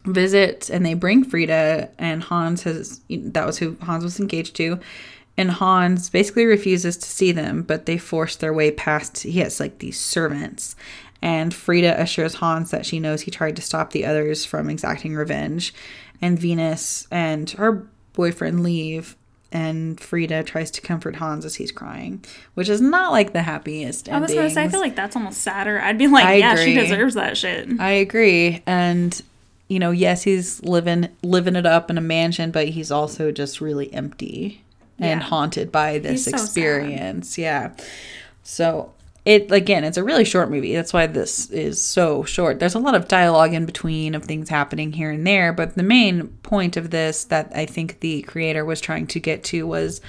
visit 0.06 0.70
and 0.70 0.86
they 0.86 0.94
bring 0.94 1.24
Frieda 1.24 1.90
and 1.98 2.24
Hans 2.24 2.64
has 2.64 3.02
that 3.10 3.46
was 3.46 3.58
who 3.58 3.78
Hans 3.82 4.04
was 4.04 4.20
engaged 4.20 4.56
to 4.58 4.80
and 5.38 5.52
Hans 5.52 6.10
basically 6.10 6.46
refuses 6.46 6.96
to 6.98 7.10
see 7.10 7.32
them 7.32 7.64
but 7.64 7.86
they 7.86 7.98
force 7.98 8.36
their 8.36 8.54
way 8.54 8.72
past 8.72 9.24
he 9.24 9.40
has 9.40 9.60
like 9.60 9.80
these 9.80 10.00
servants 10.00 10.76
and 11.22 11.54
Frieda 11.54 12.00
assures 12.00 12.36
Hans 12.36 12.72
that 12.72 12.86
she 12.86 13.00
knows 13.00 13.22
he 13.22 13.32
tried 13.32 13.56
to 13.56 13.62
stop 13.62 13.92
the 13.92 14.06
others 14.06 14.46
from 14.46 14.70
exacting 14.70 15.16
revenge 15.16 15.74
and 16.22 16.38
Venus 16.38 17.08
and 17.10 17.50
her 17.52 17.88
boyfriend 18.16 18.64
leave 18.64 19.16
and 19.52 20.00
Frieda 20.00 20.44
tries 20.44 20.72
to 20.72 20.82
comfort 20.82 21.16
Hans 21.18 21.46
as 21.46 21.56
he's 21.56 21.72
crying 21.72 22.24
which 22.56 22.68
is 22.68 22.82
not 22.82 23.12
like 23.12 23.32
the 23.34 23.42
happiest 23.44 24.10
I 24.10 24.20
was 24.20 24.34
gonna 24.34 24.50
say, 24.50 24.64
I 24.64 24.70
feel 24.70 24.80
like 24.82 24.96
that's 24.96 25.16
almost 25.16 25.42
sadder. 25.42 25.80
I'd 25.80 25.98
be 25.98 26.08
like, 26.08 26.26
I 26.26 26.36
yeah, 26.36 26.56
she 26.56 26.74
deserves 26.74 27.14
that 27.14 27.38
shit. 27.38 27.80
I 27.80 27.92
agree. 27.92 28.64
And 28.66 29.22
you 29.68 29.80
know, 29.80 29.92
yes, 29.92 30.24
he's 30.24 30.62
living 30.64 31.10
living 31.24 31.56
it 31.56 31.66
up 31.66 31.90
in 31.90 31.98
a 31.98 32.02
mansion, 32.02 32.52
but 32.52 32.70
he's 32.70 32.92
also 32.92 33.32
just 33.32 33.62
really 33.62 33.92
empty 33.94 34.62
and 35.00 35.22
Yeah. 35.22 35.28
haunted 35.28 35.72
by 35.72 36.00
this 36.00 36.26
He's 36.26 36.36
so 36.36 36.42
experience. 36.44 37.38
Yeah. 37.38 37.72
So 38.44 38.92
it 39.26 39.52
again, 39.52 39.84
it's 39.84 39.98
a 39.98 40.04
really 40.04 40.24
short 40.24 40.52
movie. 40.52 40.76
That's 40.76 40.94
why 40.94 41.08
this 41.08 41.50
is 41.50 41.82
so 41.82 42.24
short. 42.24 42.60
There's 42.60 42.76
a 42.76 42.80
lot 42.80 42.94
of 42.96 43.08
dialogue 43.08 43.54
in 43.54 43.66
between 43.66 44.14
of 44.14 44.24
things 44.24 44.50
happening 44.50 44.94
here 44.94 45.10
and 45.10 45.26
there, 45.26 45.52
but 45.52 45.76
the 45.76 45.84
main 45.84 46.28
point 46.44 46.78
of 46.78 46.92
this 46.92 47.26
that 47.26 47.52
I 47.56 47.66
think 47.66 48.00
the 48.00 48.22
creator 48.22 48.64
was 48.64 48.80
trying 48.80 49.08
to 49.08 49.20
get 49.20 49.44
to 49.46 49.66
was 49.66 50.00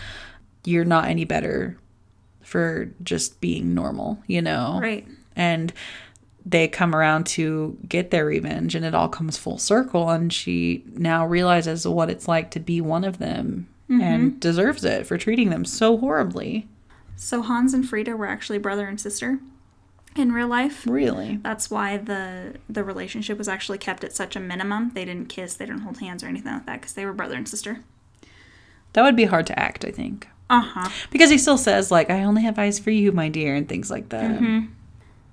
you're 0.65 0.85
not 0.85 1.07
any 1.07 1.25
better 1.25 1.79
for 2.43 2.93
just 3.03 3.41
being 3.41 3.75
normal, 3.75 4.19
you 4.27 4.43
know? 4.43 4.79
Right. 4.81 5.07
and 5.35 5.73
they 6.49 6.69
come 6.69 6.95
around 6.95 7.27
to 7.27 7.77
get 7.89 8.13
their 8.13 8.25
revenge 8.25 8.77
and 8.77 8.85
it 8.85 8.95
all 8.95 9.09
comes 9.09 9.37
full 9.37 9.59
circle 9.59 10.09
and 10.11 10.33
she 10.33 10.85
now 10.95 11.27
realizes 11.27 11.89
what 11.89 12.09
it's 12.09 12.29
like 12.29 12.53
to 12.53 12.61
be 12.61 12.81
one 12.81 13.03
of 13.03 13.19
them 13.19 13.67
mm-hmm. 13.91 14.01
and 14.01 14.41
deserves 14.41 14.85
it 14.85 15.09
for 15.09 15.19
treating 15.19 15.51
them 15.51 15.65
so 15.65 15.97
horribly 15.97 16.69
So 17.17 17.43
Hans 17.43 17.73
and 17.75 17.89
Frieda 17.89 18.17
were 18.17 18.27
actually 18.27 18.59
brother 18.59 18.87
and 18.87 19.01
sister 19.01 19.39
in 20.15 20.33
real 20.33 20.49
life. 20.49 20.87
really 20.87 21.39
That's 21.43 21.71
why 21.71 21.97
the 21.97 22.55
the 22.69 22.85
relationship 22.85 23.37
was 23.39 23.49
actually 23.49 23.79
kept 23.79 24.05
at 24.05 24.15
such 24.15 24.37
a 24.37 24.41
minimum. 24.41 24.93
They 24.95 25.05
didn't 25.05 25.29
kiss, 25.29 25.55
they 25.55 25.67
didn't 25.67 25.81
hold 25.83 25.99
hands 25.99 26.23
or 26.23 26.27
anything 26.29 26.53
like 26.53 26.67
that 26.67 26.81
because 26.81 26.95
they 26.95 27.05
were 27.07 27.13
brother 27.13 27.37
and 27.37 27.49
sister. 27.49 27.81
that 28.93 29.03
would 29.03 29.17
be 29.17 29.25
hard 29.27 29.47
to 29.47 29.59
act 29.59 29.85
i 29.85 29.91
think 29.91 30.27
Uh 30.49 30.61
huh. 30.63 30.89
because 31.11 31.29
he 31.31 31.37
still 31.39 31.59
says 31.59 31.91
like 31.91 32.09
i 32.09 32.23
only 32.23 32.43
have 32.43 32.59
eyes 32.59 32.79
for 32.79 32.91
you 32.91 33.13
my 33.13 33.29
dear 33.29 33.55
and 33.55 33.69
things 33.69 33.91
like 33.91 34.09
that 34.11 34.41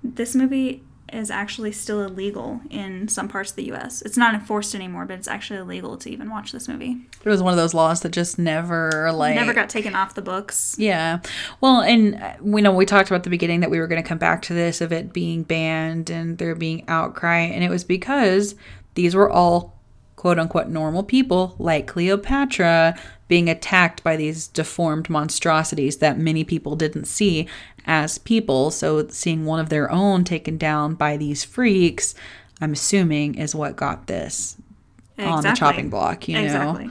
This 0.02 0.34
movie 0.34 0.82
is 1.12 1.30
actually 1.30 1.72
still 1.72 2.02
illegal 2.02 2.60
in 2.70 3.08
some 3.08 3.28
parts 3.28 3.50
of 3.50 3.56
the 3.56 3.64
U.S. 3.66 4.02
It's 4.02 4.16
not 4.16 4.34
enforced 4.34 4.74
anymore, 4.74 5.04
but 5.04 5.18
it's 5.18 5.28
actually 5.28 5.60
illegal 5.60 5.96
to 5.98 6.10
even 6.10 6.30
watch 6.30 6.50
this 6.52 6.66
movie. 6.66 6.96
it 7.22 7.28
was 7.28 7.42
one 7.42 7.52
of 7.52 7.56
those 7.56 7.74
laws 7.74 8.00
that 8.00 8.10
just 8.10 8.38
never 8.38 9.12
like 9.12 9.34
Never 9.34 9.52
got 9.52 9.68
taken 9.68 9.94
off 9.94 10.14
the 10.14 10.22
books. 10.22 10.76
Yeah. 10.78 11.20
Well, 11.60 11.80
and 11.82 12.16
uh, 12.16 12.34
we 12.40 12.62
know 12.62 12.72
we 12.72 12.86
talked 12.86 13.10
about 13.10 13.22
the 13.22 13.30
beginning 13.30 13.60
that 13.60 13.70
we 13.70 13.78
were 13.78 13.86
going 13.86 14.02
to 14.02 14.08
come 14.08 14.18
back 14.18 14.42
to 14.42 14.54
this 14.54 14.80
of 14.80 14.92
it 14.92 15.12
being 15.12 15.42
banned 15.42 16.10
and 16.10 16.38
there 16.38 16.54
being 16.54 16.84
outcry. 16.88 17.40
And 17.40 17.62
it 17.62 17.70
was 17.70 17.84
because 17.84 18.54
these 18.94 19.14
were 19.14 19.30
all 19.30 19.73
quote 20.16 20.38
unquote 20.38 20.68
normal 20.68 21.02
people 21.02 21.54
like 21.58 21.86
Cleopatra 21.86 22.98
being 23.28 23.48
attacked 23.48 24.02
by 24.04 24.16
these 24.16 24.48
deformed 24.48 25.08
monstrosities 25.08 25.98
that 25.98 26.18
many 26.18 26.44
people 26.44 26.76
didn't 26.76 27.06
see 27.06 27.48
as 27.86 28.18
people. 28.18 28.70
So 28.70 29.06
seeing 29.08 29.44
one 29.44 29.60
of 29.60 29.68
their 29.68 29.90
own 29.90 30.24
taken 30.24 30.58
down 30.58 30.94
by 30.94 31.16
these 31.16 31.44
freaks, 31.44 32.14
I'm 32.60 32.72
assuming, 32.72 33.34
is 33.36 33.54
what 33.54 33.76
got 33.76 34.06
this 34.06 34.56
on 35.18 35.42
the 35.42 35.52
chopping 35.52 35.90
block, 35.90 36.28
you 36.28 36.34
know? 36.34 36.44
Exactly. 36.44 36.90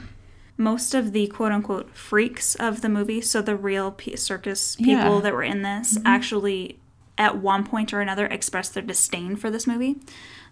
Most 0.57 0.93
of 0.93 1.13
the 1.13 1.27
quote 1.27 1.51
unquote 1.51 1.95
freaks 1.95 2.55
of 2.55 2.81
the 2.81 2.89
movie, 2.89 3.21
so 3.21 3.41
the 3.41 3.55
real 3.55 3.91
p- 3.91 4.15
circus 4.15 4.75
people 4.75 5.15
Yeah. 5.15 5.21
that 5.21 5.33
were 5.33 5.43
in 5.43 5.61
this, 5.61 5.97
mm-hmm. 5.97 6.07
actually 6.07 6.79
at 7.17 7.37
one 7.37 7.63
point 7.63 7.93
or 7.93 8.01
another 8.01 8.25
expressed 8.25 8.73
their 8.73 8.83
disdain 8.83 9.35
for 9.35 9.51
this 9.51 9.67
movie. 9.67 9.97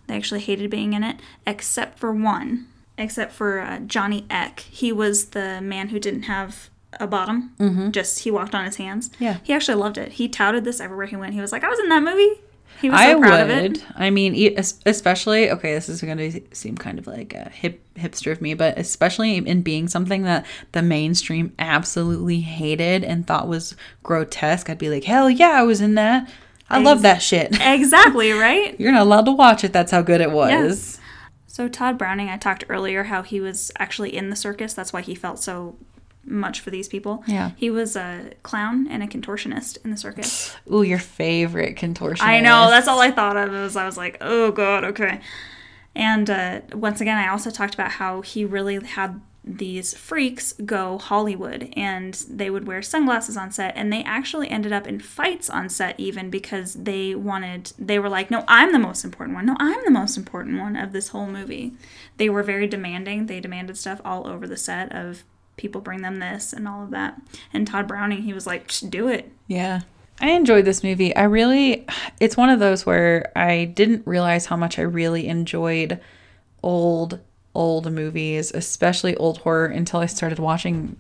They 0.07 0.15
actually 0.15 0.41
hated 0.41 0.69
being 0.69 0.93
in 0.93 1.03
it, 1.03 1.17
except 1.47 1.99
for 1.99 2.11
one, 2.11 2.67
except 2.97 3.31
for 3.31 3.59
uh, 3.59 3.79
Johnny 3.79 4.25
Eck. 4.29 4.61
He 4.61 4.91
was 4.91 5.27
the 5.27 5.61
man 5.61 5.89
who 5.89 5.99
didn't 5.99 6.23
have 6.23 6.69
a 6.99 7.07
bottom, 7.07 7.91
just 7.91 8.19
he 8.19 8.31
walked 8.31 8.53
on 8.53 8.65
his 8.65 8.75
hands. 8.75 9.09
Mm-hmm. 9.09 9.23
Yeah. 9.23 9.37
He 9.43 9.53
actually 9.53 9.75
loved 9.75 9.97
it. 9.97 10.13
He 10.13 10.27
touted 10.27 10.65
this 10.65 10.81
everywhere 10.81 11.05
he 11.05 11.15
went. 11.15 11.33
He 11.33 11.39
was 11.39 11.53
like, 11.53 11.63
I 11.63 11.69
was 11.69 11.79
in 11.79 11.87
that 11.89 12.03
movie. 12.03 12.41
He 12.81 12.89
was 12.89 12.99
so 12.99 13.05
I 13.05 13.19
proud 13.19 13.49
of 13.49 13.61
would. 13.61 13.77
it. 13.77 13.85
I 13.95 14.09
mean, 14.09 14.57
especially 14.85 15.51
okay. 15.51 15.73
This 15.75 15.87
is 15.87 16.01
going 16.01 16.17
to 16.17 16.41
seem 16.51 16.75
kind 16.75 16.97
of 16.97 17.05
like 17.05 17.33
a 17.33 17.49
hip 17.49 17.81
hipster 17.95 18.31
of 18.31 18.41
me, 18.41 18.55
but 18.55 18.77
especially 18.77 19.37
in 19.37 19.61
being 19.61 19.87
something 19.87 20.23
that 20.23 20.45
the 20.71 20.81
mainstream 20.81 21.53
absolutely 21.59 22.41
hated 22.41 23.03
and 23.03 23.27
thought 23.27 23.47
was 23.47 23.75
grotesque, 24.03 24.69
I'd 24.69 24.79
be 24.79 24.89
like, 24.89 25.03
hell 25.03 25.29
yeah, 25.29 25.51
I 25.51 25.63
was 25.63 25.79
in 25.79 25.93
that. 25.95 26.29
I 26.71 26.79
love 26.79 27.01
that 27.03 27.21
shit. 27.21 27.57
Exactly, 27.61 28.31
right? 28.31 28.79
You're 28.79 28.91
not 28.91 29.01
allowed 29.03 29.25
to 29.25 29.31
watch 29.31 29.63
it. 29.63 29.73
That's 29.73 29.91
how 29.91 30.01
good 30.01 30.21
it 30.21 30.31
was. 30.31 30.99
So 31.47 31.67
Tod 31.67 31.97
Browning, 31.97 32.29
I 32.29 32.37
talked 32.37 32.63
earlier 32.69 33.03
how 33.03 33.23
he 33.23 33.41
was 33.41 33.71
actually 33.77 34.15
in 34.15 34.29
the 34.29 34.35
circus. 34.35 34.73
That's 34.73 34.93
why 34.93 35.01
he 35.01 35.15
felt 35.15 35.39
so 35.39 35.75
much 36.23 36.59
for 36.59 36.69
these 36.69 36.87
people. 36.87 37.23
Yeah. 37.27 37.51
He 37.57 37.69
was 37.69 37.95
a 37.95 38.31
clown 38.43 38.87
and 38.87 39.03
a 39.03 39.07
contortionist 39.07 39.77
in 39.83 39.91
the 39.91 39.97
circus. 39.97 40.55
Ooh, 40.71 40.83
your 40.83 40.99
favorite 40.99 41.75
contortionist. 41.75 42.21
I 42.21 42.39
know, 42.39 42.69
that's 42.69 42.87
all 42.87 42.99
I 42.99 43.11
thought 43.11 43.37
of. 43.37 43.51
Was 43.51 43.75
I 43.75 43.85
was 43.85 43.97
like, 43.97 44.17
oh 44.21 44.51
god, 44.51 44.83
okay. 44.85 45.21
And 45.95 46.29
uh, 46.29 46.61
once 46.73 47.01
again, 47.01 47.17
I 47.17 47.27
also 47.27 47.49
talked 47.49 47.73
about 47.73 47.91
how 47.91 48.21
he 48.21 48.45
really 48.45 48.81
had 48.83 49.19
these 49.43 49.97
freaks 49.97 50.53
go 50.65 50.99
Hollywood 50.99 51.73
and 51.75 52.13
they 52.29 52.49
would 52.49 52.67
wear 52.67 52.81
sunglasses 52.81 53.35
on 53.35 53.51
set 53.51 53.73
and 53.75 53.91
they 53.91 54.03
actually 54.03 54.49
ended 54.49 54.71
up 54.71 54.87
in 54.87 54.99
fights 54.99 55.49
on 55.49 55.67
set 55.67 55.99
even 55.99 56.29
because 56.29 56.75
they 56.75 57.15
wanted 57.15 57.73
they 57.79 57.97
were 57.97 58.09
like 58.09 58.29
no 58.29 58.43
I'm 58.47 58.71
the 58.71 58.79
most 58.79 59.03
important 59.03 59.35
one. 59.35 59.47
No 59.47 59.55
I'm 59.59 59.83
the 59.83 59.91
most 59.91 60.15
important 60.15 60.59
one 60.59 60.75
of 60.75 60.93
this 60.93 61.09
whole 61.09 61.27
movie. 61.27 61.73
They 62.17 62.29
were 62.29 62.43
very 62.43 62.67
demanding. 62.67 63.25
They 63.25 63.39
demanded 63.39 63.77
stuff 63.77 63.99
all 64.05 64.27
over 64.27 64.47
the 64.47 64.57
set 64.57 64.91
of 64.93 65.23
people 65.57 65.81
bring 65.81 66.01
them 66.01 66.19
this 66.19 66.53
and 66.53 66.67
all 66.67 66.83
of 66.83 66.91
that. 66.91 67.19
And 67.51 67.67
Tod 67.67 67.87
Browning 67.87 68.21
he 68.21 68.33
was 68.33 68.45
like 68.45 68.71
do 68.89 69.07
it. 69.07 69.31
Yeah. 69.47 69.81
I 70.19 70.31
enjoyed 70.31 70.65
this 70.65 70.83
movie. 70.83 71.15
I 71.15 71.23
really, 71.23 71.87
it's 72.19 72.37
one 72.37 72.49
of 72.49 72.59
those 72.59 72.85
where 72.85 73.31
I 73.35 73.65
didn't 73.65 74.05
realize 74.05 74.45
how 74.45 74.55
much 74.55 74.77
I 74.77 74.83
really 74.83 75.27
enjoyed 75.27 75.99
old, 76.61 77.19
old 77.53 77.91
movies, 77.91 78.51
especially 78.51 79.15
old 79.17 79.39
horror, 79.39 79.65
until 79.65 79.99
I 79.99 80.05
started 80.05 80.39
watching 80.39 80.97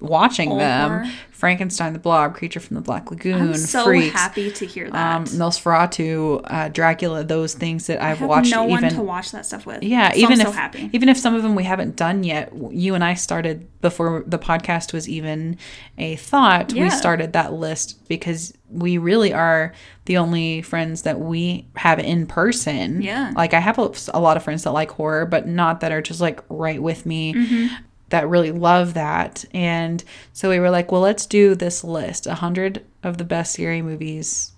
watching 0.00 0.56
them. 0.56 1.10
Frankenstein, 1.30 1.92
the 1.92 2.00
Blob, 2.00 2.34
Creature 2.34 2.58
from 2.58 2.74
the 2.74 2.80
Black 2.80 3.12
Lagoon, 3.12 3.40
I'm 3.40 3.54
so 3.54 3.84
Freaks, 3.84 4.12
happy 4.12 4.50
to 4.50 4.66
hear 4.66 4.90
that 4.90 5.16
um, 5.16 5.24
Nosferatu, 5.24 6.40
uh, 6.44 6.68
Dracula, 6.68 7.22
those 7.22 7.54
things 7.54 7.86
that 7.86 8.02
I've 8.02 8.20
watched 8.20 8.50
no 8.50 8.64
even 8.64 8.82
one 8.82 8.92
to 8.94 9.02
watch 9.02 9.30
that 9.30 9.46
stuff 9.46 9.64
with. 9.64 9.84
yeah, 9.84 10.10
So 10.12 10.18
even 10.18 10.40
I'm 10.40 10.46
if 10.48 10.52
so 10.82 10.88
even 10.92 11.08
if 11.08 11.16
some 11.16 11.36
of 11.36 11.44
them 11.44 11.54
we 11.54 11.62
haven't 11.62 11.94
done 11.94 12.24
yet, 12.24 12.52
you 12.72 12.96
and 12.96 13.04
I 13.04 13.14
started 13.14 13.68
before 13.80 14.24
the 14.26 14.38
podcast 14.38 14.92
was 14.92 15.08
even 15.08 15.56
a 15.96 16.16
thought. 16.16 16.72
We 16.72 16.90
started 16.90 17.32
that 17.34 17.52
list 17.52 18.08
because 18.08 18.52
we 18.68 18.98
really 18.98 19.32
are 19.32 19.72
the 20.06 20.16
only 20.16 20.62
friends 20.62 21.02
that 21.02 21.20
we 21.20 21.66
have 21.76 22.00
in 22.00 22.26
person. 22.26 23.00
Yeah. 23.00 23.32
like 23.36 23.54
I 23.54 23.60
have 23.60 23.78
a, 23.78 23.92
a 24.12 24.18
lot 24.20 24.36
of 24.36 24.42
friends 24.42 24.64
that 24.64 24.72
like 24.72 24.90
horror, 24.90 25.24
but 25.24 25.46
not 25.46 25.80
that 25.80 25.92
are 25.92 26.02
just 26.02 26.20
like 26.20 26.42
right 26.48 26.82
with 26.82 27.06
me. 27.06 27.34
Mm-hmm. 27.34 27.76
That 28.10 28.28
really 28.28 28.52
love 28.52 28.94
that, 28.94 29.44
and 29.52 30.02
so 30.32 30.48
we 30.48 30.58
were 30.58 30.70
like, 30.70 30.90
well, 30.90 31.02
let's 31.02 31.26
do 31.26 31.54
this 31.54 31.84
list: 31.84 32.26
a 32.26 32.34
hundred 32.34 32.84
of 33.02 33.18
the 33.18 33.24
best 33.24 33.52
scary 33.52 33.82
movies 33.82 34.52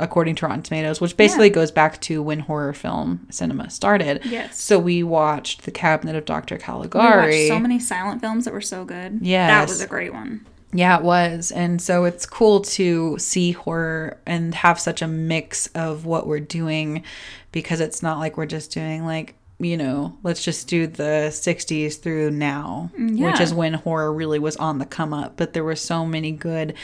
according 0.00 0.34
to 0.36 0.46
Rotten 0.46 0.62
Tomatoes, 0.62 1.00
which 1.00 1.16
basically 1.16 1.50
goes 1.50 1.70
back 1.72 2.00
to 2.02 2.22
when 2.22 2.38
horror 2.40 2.72
film 2.72 3.26
cinema 3.30 3.68
started. 3.68 4.24
Yes. 4.24 4.60
So 4.60 4.78
we 4.78 5.02
watched 5.02 5.64
The 5.64 5.72
Cabinet 5.72 6.14
of 6.14 6.24
Dr. 6.24 6.54
we 6.54 6.60
Caligari. 6.60 7.32
watched 7.32 7.48
so 7.48 7.58
many 7.58 7.80
silent 7.80 8.20
films 8.20 8.44
that 8.44 8.54
were 8.54 8.60
so 8.60 8.84
good. 8.84 9.18
Yes. 9.22 9.48
that 9.50 9.68
was 9.68 9.80
a 9.80 9.88
great 9.88 10.12
one. 10.12 10.46
yeah, 10.72 10.98
it 10.98 11.02
was. 11.02 11.50
And 11.50 11.82
so 11.82 12.04
it's 12.04 12.26
cool 12.26 12.60
to 12.60 13.18
see 13.18 13.50
horror 13.52 14.18
and 14.24 14.54
have 14.54 14.78
such 14.78 15.02
a 15.02 15.08
mix 15.08 15.66
of 15.68 16.04
what 16.04 16.28
we're 16.28 16.38
doing 16.38 17.02
because 17.50 17.80
it's 17.80 18.00
not 18.02 18.18
like 18.20 18.36
we're 18.36 18.46
just 18.46 18.70
doing 18.70 19.04
like, 19.04 19.34
you 19.60 19.76
know, 19.76 20.16
let's 20.22 20.44
just 20.44 20.68
do 20.68 20.86
the 20.86 21.28
60s 21.30 22.00
through 22.00 22.30
now, 22.30 22.90
which 22.94 23.02
Mm, 23.34 23.40
is 23.40 23.52
when 23.52 23.74
horror 23.74 24.12
really 24.12 24.38
was 24.38 24.56
on 24.56 24.78
the 24.78 24.86
come 24.86 25.12
up. 25.12 25.36
But 25.36 25.52
there 25.52 25.64
were 25.64 25.74
so 25.76 26.06
many 26.06 26.30
good 26.30 26.74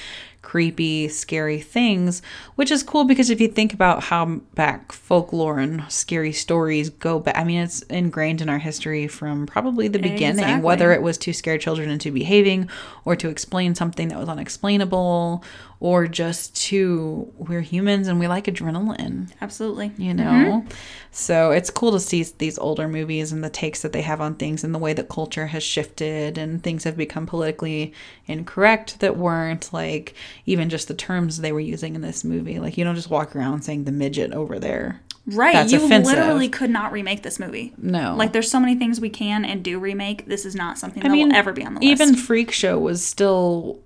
creepy, 0.43 1.09
scary 1.09 1.59
things, 1.61 2.21
which 2.57 2.71
is 2.71 2.83
cool 2.83 3.05
because 3.05 3.31
if 3.31 3.41
you 3.41 3.49
think 3.49 3.73
about 3.73 4.03
how 4.05 4.27
back 4.55 4.93
folklore 4.93 5.59
and 5.59 5.83
scary 5.89 6.33
stories 6.33 6.91
go 6.91 7.19
back, 7.19 7.35
I 7.39 7.45
mean, 7.45 7.61
it's 7.63 7.81
ingrained 7.83 8.43
in 8.43 8.51
our 8.51 8.59
history 8.59 9.07
from 9.09 9.47
probably 9.47 9.89
the 9.89 9.99
beginning, 9.99 10.41
Exactly. 10.45 10.63
whether 10.63 10.93
it 10.93 11.01
was 11.01 11.17
to 11.19 11.33
scare 11.33 11.57
children 11.57 11.89
into 11.89 12.13
behaving 12.13 12.69
or 13.07 13.17
to 13.17 13.31
explain 13.31 13.75
something 13.75 14.09
that 14.09 14.19
was 14.19 14.29
unexplainable 14.29 15.43
or 15.81 16.07
just 16.07 16.55
to 16.57 17.31
we're 17.37 17.61
humans 17.61 18.09
and 18.09 18.19
we 18.19 18.27
like 18.29 18.45
adrenaline 18.47 19.31
Absolutely. 19.41 19.93
you 19.99 20.15
know 20.15 20.25
mm-hmm. 20.63 20.69
so 21.11 21.51
it's 21.51 21.71
cool 21.71 21.93
to 21.93 22.01
see 22.01 22.23
these 22.39 22.59
older 22.59 22.89
movies 22.89 23.33
and 23.33 23.43
the 23.45 23.51
takes 23.51 23.83
that 23.83 23.93
they 23.93 24.03
have 24.03 24.21
on 24.21 24.35
things 24.35 24.65
and 24.65 24.75
the 24.75 24.79
way 24.79 24.93
that 24.93 25.09
culture 25.09 25.49
has 25.49 25.63
shifted 25.63 26.39
and 26.39 26.63
things 26.63 26.85
have 26.85 26.97
become 26.97 27.27
politically 27.27 27.93
incorrect 28.27 29.01
that 29.01 29.17
weren't 29.17 29.73
like 29.73 30.15
even 30.47 30.71
just 30.71 30.89
the 30.89 30.95
terms 30.95 31.39
they 31.39 31.53
were 31.53 31.61
using 31.61 31.95
in 31.95 32.01
this 32.01 32.25
movie 32.25 32.59
like 32.59 32.79
you 32.79 32.85
don't 32.85 32.97
just 32.97 33.11
walk 33.11 33.35
around 33.37 33.63
saying 33.63 33.85
the 33.85 33.93
midget 33.93 34.33
over 34.33 34.59
there 34.59 35.01
Right. 35.27 35.55
That's 35.55 35.73
you 35.73 35.83
offensive. 35.83 36.15
literally 36.17 36.49
could 36.51 36.69
not 36.69 36.93
remake 36.93 37.23
this 37.23 37.41
movie. 37.41 37.73
no 37.79 38.15
Like 38.15 38.33
there's 38.33 38.51
so 38.51 38.61
many 38.61 38.75
things 38.75 39.01
we 39.01 39.09
can 39.09 39.45
and 39.45 39.63
do 39.63 39.79
remake. 39.79 40.27
This 40.27 40.45
is 40.45 40.55
not 40.55 40.79
something 40.79 41.03
i 41.03 41.09
that 41.09 41.13
mean 41.15 41.29
will 41.31 41.37
ever 41.37 41.53
be 41.53 41.65
on 41.65 41.75
the 41.75 41.81
list. 41.81 41.91
even 41.91 42.15
freak 42.15 42.51
show 42.51 42.79
was 42.79 43.03
still 43.03 43.81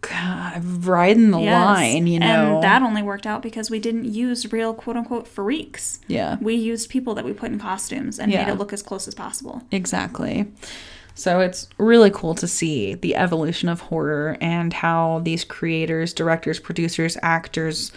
God, 0.00 0.64
riding 0.84 1.30
the 1.32 1.40
Yes. 1.40 1.64
line 1.64 2.06
you 2.06 2.20
know 2.20 2.54
And 2.56 2.62
that 2.62 2.82
only 2.82 3.02
worked 3.02 3.26
out 3.26 3.42
because 3.42 3.70
we 3.70 3.78
didn't 3.78 4.04
use 4.04 4.50
real 4.52 4.72
quote 4.74 4.96
unquote 4.96 5.26
freaks. 5.26 6.00
yeah 6.06 6.36
We 6.40 6.54
used 6.54 6.88
people 6.88 7.14
that 7.16 7.24
we 7.24 7.32
put 7.32 7.50
in 7.50 7.58
costumes 7.58 8.18
and 8.18 8.30
Yeah. 8.30 8.44
made 8.44 8.52
it 8.52 8.58
look 8.58 8.72
as 8.72 8.82
close 8.82 9.08
as 9.08 9.14
possible. 9.14 9.62
Exactly. 9.72 10.46
So 11.14 11.40
it's 11.40 11.66
really 11.78 12.10
cool 12.12 12.36
to 12.36 12.46
see 12.46 12.94
the 12.94 13.16
evolution 13.16 13.68
of 13.68 13.80
horror 13.80 14.36
and 14.40 14.72
how 14.72 15.20
these 15.24 15.42
creators, 15.42 16.14
directors, 16.14 16.60
producers, 16.60 17.16
actors 17.22 17.90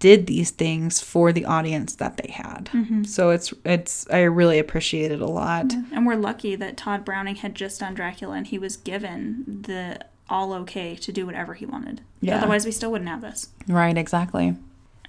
did 0.00 0.26
these 0.26 0.50
things 0.50 1.00
for 1.00 1.32
the 1.32 1.46
audience 1.46 1.94
that 1.94 2.18
they 2.18 2.30
had. 2.30 2.68
Mm-hmm. 2.74 3.04
So 3.04 3.30
it's 3.30 3.54
it's 3.64 4.06
I 4.10 4.20
really 4.24 4.58
appreciate 4.58 5.10
it 5.12 5.22
a 5.22 5.26
lot. 5.26 5.72
And 5.94 6.06
we're 6.06 6.16
lucky 6.16 6.56
that 6.56 6.76
Tod 6.76 7.06
Browning 7.06 7.36
had 7.36 7.54
just 7.54 7.80
done 7.80 7.94
Dracula 7.94 8.34
and 8.36 8.46
he 8.46 8.58
was 8.58 8.76
given 8.76 9.62
the 9.66 10.00
all 10.28 10.52
okay 10.52 10.94
to 10.96 11.12
do 11.12 11.26
whatever 11.26 11.54
he 11.54 11.66
wanted. 11.66 12.00
Yeah. 12.20 12.38
Otherwise, 12.38 12.64
we 12.66 12.72
still 12.72 12.90
wouldn't 12.90 13.08
have 13.10 13.20
this. 13.20 13.48
Right, 13.66 13.96
exactly. 13.96 14.56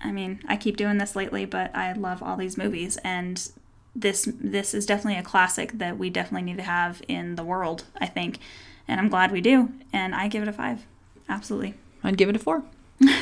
I 0.02 0.12
mean, 0.12 0.42
I 0.48 0.56
keep 0.56 0.78
doing 0.78 0.98
this 0.98 1.16
lately, 1.16 1.46
but 1.46 1.76
I 1.76 1.92
love 1.94 2.24
all 2.24 2.38
these 2.38 2.58
movies, 2.58 2.98
and 3.04 3.50
this 3.96 4.30
this 4.40 4.74
is 4.74 4.86
definitely 4.86 5.20
a 5.20 5.24
classic 5.24 5.74
that 5.74 5.98
we 5.98 6.10
definitely 6.10 6.44
need 6.46 6.58
to 6.58 6.64
have 6.64 7.02
in 7.08 7.36
the 7.36 7.44
world. 7.44 7.84
I 8.00 8.06
think, 8.06 8.40
and 8.88 9.00
I'm 9.00 9.10
glad 9.10 9.32
we 9.32 9.42
do. 9.42 9.70
And 9.92 10.16
I 10.16 10.28
give 10.30 10.42
it 10.42 10.48
a 10.48 10.54
five. 10.54 10.86
Absolutely. 11.28 11.74
I'd 12.04 12.18
give 12.18 12.30
it 12.30 12.36
a 12.36 12.40
four. 12.40 12.64
You're 13.02 13.18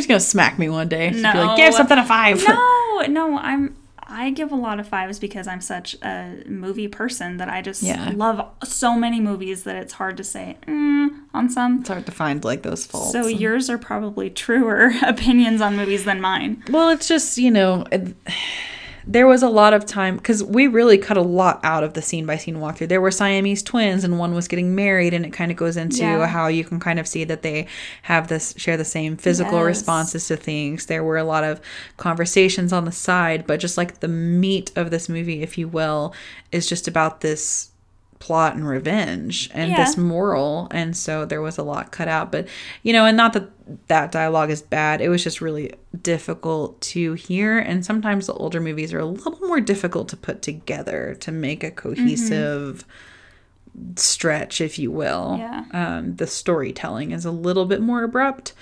just 0.00 0.08
gonna 0.08 0.20
smack 0.20 0.58
me 0.58 0.68
one 0.68 0.88
day. 0.88 1.10
Just 1.10 1.22
Be 1.22 1.32
No. 1.32 1.46
like, 1.46 1.56
give 1.56 1.74
something 1.74 1.98
a 1.98 2.04
five. 2.04 2.42
No, 2.46 3.00
no, 3.08 3.38
I'm. 3.38 3.76
I 4.06 4.30
give 4.30 4.52
a 4.52 4.56
lot 4.56 4.78
of 4.80 4.86
fives 4.88 5.18
because 5.18 5.46
I'm 5.46 5.60
such 5.60 5.94
a 6.02 6.42
movie 6.46 6.88
person 6.88 7.38
that 7.38 7.48
I 7.48 7.62
just 7.62 7.82
Yeah. 7.82 8.12
love 8.14 8.46
so 8.62 8.96
many 8.96 9.20
movies 9.20 9.62
that 9.64 9.76
it's 9.76 9.94
hard 9.94 10.16
to 10.18 10.24
say 10.24 10.56
mm, 10.66 11.08
on 11.32 11.48
some. 11.48 11.80
It's 11.80 11.88
hard 11.88 12.06
to 12.06 12.12
find 12.12 12.44
like 12.44 12.62
those 12.62 12.84
faults. 12.86 13.12
So 13.12 13.26
yours 13.26 13.70
are 13.70 13.78
probably 13.78 14.28
truer 14.30 14.92
opinions 15.02 15.60
on 15.60 15.76
movies 15.76 16.04
than 16.04 16.20
mine. 16.20 16.62
Well, 16.68 16.90
it's 16.90 17.08
just, 17.08 17.38
you 17.38 17.50
know, 17.50 17.86
it- 17.90 18.14
there 19.06 19.26
was 19.26 19.42
a 19.42 19.48
lot 19.48 19.74
of 19.74 19.84
time 19.84 20.16
because 20.16 20.42
we 20.42 20.66
really 20.66 20.96
cut 20.96 21.16
a 21.16 21.22
lot 21.22 21.60
out 21.62 21.84
of 21.84 21.92
the 21.92 22.00
scene 22.00 22.24
by 22.24 22.36
scene 22.38 22.56
walkthrough. 22.56 22.88
There 22.88 23.00
were 23.00 23.10
Siamese 23.10 23.62
twins, 23.62 24.02
and 24.04 24.18
one 24.18 24.34
was 24.34 24.48
getting 24.48 24.74
married, 24.74 25.12
and 25.12 25.26
it 25.26 25.32
kind 25.32 25.50
of 25.50 25.56
goes 25.58 25.76
into 25.76 25.98
Yeah. 25.98 26.26
how 26.26 26.46
you 26.46 26.64
can 26.64 26.80
kind 26.80 26.98
of 26.98 27.06
see 27.06 27.24
that 27.24 27.42
they 27.42 27.66
have 28.02 28.28
this 28.28 28.54
share 28.56 28.76
the 28.78 28.84
same 28.84 29.16
physical 29.16 29.58
Yes. 29.58 29.66
responses 29.66 30.26
to 30.28 30.36
things. 30.36 30.86
There 30.86 31.04
were 31.04 31.18
a 31.18 31.24
lot 31.24 31.44
of 31.44 31.60
conversations 31.98 32.72
on 32.72 32.84
the 32.86 32.92
side, 32.92 33.44
but 33.46 33.60
just 33.60 33.76
like 33.76 34.00
the 34.00 34.08
meat 34.08 34.70
of 34.74 34.90
this 34.90 35.08
movie, 35.08 35.42
if 35.42 35.58
you 35.58 35.68
will, 35.68 36.14
is 36.50 36.66
just 36.66 36.88
about 36.88 37.20
this 37.20 37.68
plot 38.24 38.54
and 38.56 38.66
revenge 38.66 39.50
and 39.52 39.70
Yeah. 39.70 39.84
this 39.84 39.98
moral 39.98 40.66
and 40.70 40.96
so 40.96 41.26
there 41.26 41.42
was 41.42 41.58
a 41.58 41.62
lot 41.62 41.92
cut 41.92 42.08
out 42.08 42.32
but 42.32 42.48
you 42.82 42.90
know 42.94 43.04
and 43.04 43.18
not 43.18 43.34
that 43.34 43.50
that 43.88 44.10
dialogue 44.12 44.50
is 44.50 44.62
bad 44.62 45.02
it 45.02 45.10
was 45.10 45.22
just 45.22 45.42
really 45.42 45.74
difficult 46.02 46.80
to 46.80 47.12
hear 47.12 47.58
and 47.58 47.84
sometimes 47.84 48.26
the 48.26 48.32
older 48.32 48.60
movies 48.62 48.94
are 48.94 48.98
a 49.00 49.04
little 49.04 49.38
more 49.46 49.60
difficult 49.60 50.08
to 50.08 50.16
put 50.16 50.40
together 50.40 51.14
to 51.20 51.30
make 51.30 51.62
a 51.62 51.70
cohesive 51.70 52.86
stretch 53.96 54.60
if 54.60 54.78
you 54.78 54.90
will 54.90 55.36
Yeah. 55.38 55.64
um, 55.72 56.16
the 56.16 56.26
storytelling 56.26 57.10
is 57.10 57.24
a 57.24 57.30
little 57.30 57.66
bit 57.66 57.80
more 57.82 58.04
abrupt 58.04 58.52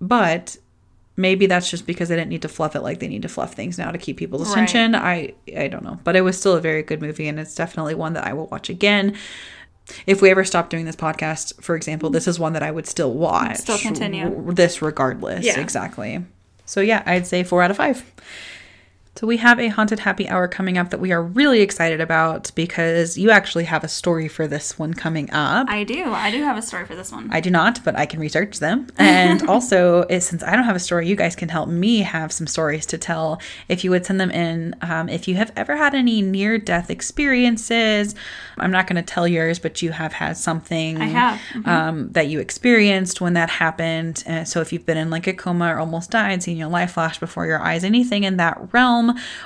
but 0.00 0.56
maybe 1.16 1.46
that's 1.46 1.70
just 1.70 1.86
because 1.86 2.08
they 2.08 2.16
didn't 2.16 2.30
need 2.30 2.42
to 2.42 2.48
fluff 2.48 2.74
it 2.74 2.80
like 2.82 2.98
they 3.00 3.08
need 3.08 3.22
to 3.22 3.28
fluff 3.28 3.52
things 3.54 3.76
now 3.78 3.90
to 3.90 3.98
keep 3.98 4.16
people's 4.16 4.42
Right. 4.48 4.52
attention 4.52 4.94
i 4.94 5.32
i 5.56 5.68
don't 5.68 5.84
know 5.84 5.98
but 6.04 6.16
it 6.16 6.22
was 6.22 6.38
still 6.38 6.54
a 6.56 6.60
very 6.60 6.82
good 6.82 7.02
movie 7.02 7.28
and 7.28 7.38
it's 7.38 7.54
definitely 7.54 7.94
one 7.94 8.14
that 8.14 8.26
i 8.26 8.32
will 8.32 8.46
watch 8.46 8.70
again 8.70 9.14
if 10.06 10.22
we 10.22 10.30
ever 10.30 10.42
stop 10.44 10.70
doing 10.70 10.84
this 10.86 10.96
podcast 10.96 11.60
for 11.62 11.74
example 11.76 12.08
this 12.08 12.26
is 12.26 12.38
one 12.38 12.54
that 12.54 12.62
i 12.62 12.70
would 12.70 12.86
still 12.86 13.12
watch 13.12 13.56
Still 13.58 13.78
continue. 13.78 14.52
this 14.52 14.80
regardless 14.80 15.44
Yeah. 15.44 15.60
exactly 15.60 16.24
so 16.64 16.80
yeah 16.80 17.02
i'd 17.06 17.26
say 17.26 17.44
four 17.44 17.62
out 17.62 17.70
of 17.70 17.76
five 17.76 18.04
so 19.14 19.26
we 19.26 19.36
have 19.36 19.60
a 19.60 19.68
haunted 19.68 20.00
happy 20.00 20.26
hour 20.28 20.48
coming 20.48 20.78
up 20.78 20.88
that 20.90 20.98
we 20.98 21.12
are 21.12 21.22
really 21.22 21.60
excited 21.60 22.00
about 22.00 22.50
because 22.54 23.18
you 23.18 23.30
actually 23.30 23.64
have 23.64 23.84
a 23.84 23.88
story 23.88 24.26
for 24.26 24.46
this 24.48 24.78
one 24.78 24.94
coming 24.94 25.30
up 25.30 25.68
I 25.68 25.84
do. 25.84 26.12
I 26.12 26.30
do 26.30 26.42
have 26.42 26.56
a 26.56 26.62
story 26.62 26.86
for 26.86 26.94
this 26.96 27.12
one. 27.12 27.28
I 27.30 27.40
do 27.40 27.50
not, 27.50 27.84
but 27.84 27.94
I 27.96 28.06
can 28.06 28.20
research 28.20 28.58
them. 28.58 28.86
And 28.98 29.48
also, 29.48 30.06
since 30.08 30.42
I 30.42 30.54
don't 30.56 30.64
have 30.64 30.76
a 30.76 30.80
story, 30.80 31.06
you 31.08 31.16
guys 31.16 31.36
can 31.36 31.48
help 31.48 31.68
me 31.68 31.98
have 32.00 32.32
some 32.32 32.46
stories 32.46 32.86
to 32.86 32.98
tell 32.98 33.40
if 33.68 33.84
you 33.84 33.90
would 33.90 34.04
send 34.06 34.20
them 34.20 34.30
in. 34.30 34.74
Um, 34.80 35.08
if 35.08 35.28
you 35.28 35.34
have 35.36 35.52
ever 35.56 35.76
had 35.76 35.94
any 35.94 36.22
near 36.22 36.58
death 36.58 36.90
experiences, 36.90 38.14
I'm 38.58 38.70
not 38.70 38.86
going 38.86 38.96
to 38.96 39.02
tell 39.02 39.26
yours, 39.26 39.58
but 39.58 39.82
you 39.82 39.90
have 39.92 40.12
had 40.14 40.36
something 40.36 41.00
I 41.00 41.06
have. 41.06 41.40
Mhm. 41.54 41.66
um, 41.66 42.12
that 42.12 42.28
you 42.28 42.40
experienced 42.40 43.20
when 43.20 43.34
that 43.34 43.50
happened. 43.50 44.22
And 44.26 44.46
so, 44.48 44.60
if 44.60 44.72
you've 44.72 44.86
been 44.86 44.96
in 44.98 45.10
like 45.10 45.26
a 45.26 45.32
coma 45.32 45.74
or 45.74 45.78
almost 45.78 46.10
died, 46.10 46.42
seeing 46.42 46.56
your 46.58 46.68
life 46.68 46.92
flash 46.92 47.18
before 47.18 47.46
your 47.46 47.60
eyes, 47.60 47.84
anything 47.84 48.24
in 48.24 48.36
that 48.38 48.72
realm, 48.72 49.01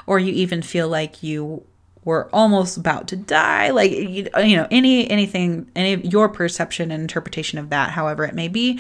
or 0.07 0.19
you 0.19 0.33
even 0.33 0.63
feel 0.63 0.89
like 0.89 1.23
you 1.23 1.65
were 2.05 2.29
almost 2.33 2.77
about 2.77 3.09
to 3.09 3.17
die 3.17 3.71
like 3.71 3.91
you, 3.91 4.29
you 4.39 4.57
know 4.57 4.69
any 4.71 5.11
anything 5.11 5.69
any 5.75 5.97
your 6.07 6.29
perception 6.29 6.93
and 6.93 7.01
interpretation 7.01 7.59
of 7.59 7.69
that 7.71 7.91
however 7.91 8.25
it 8.25 8.35
may 8.35 8.47
be 8.47 8.79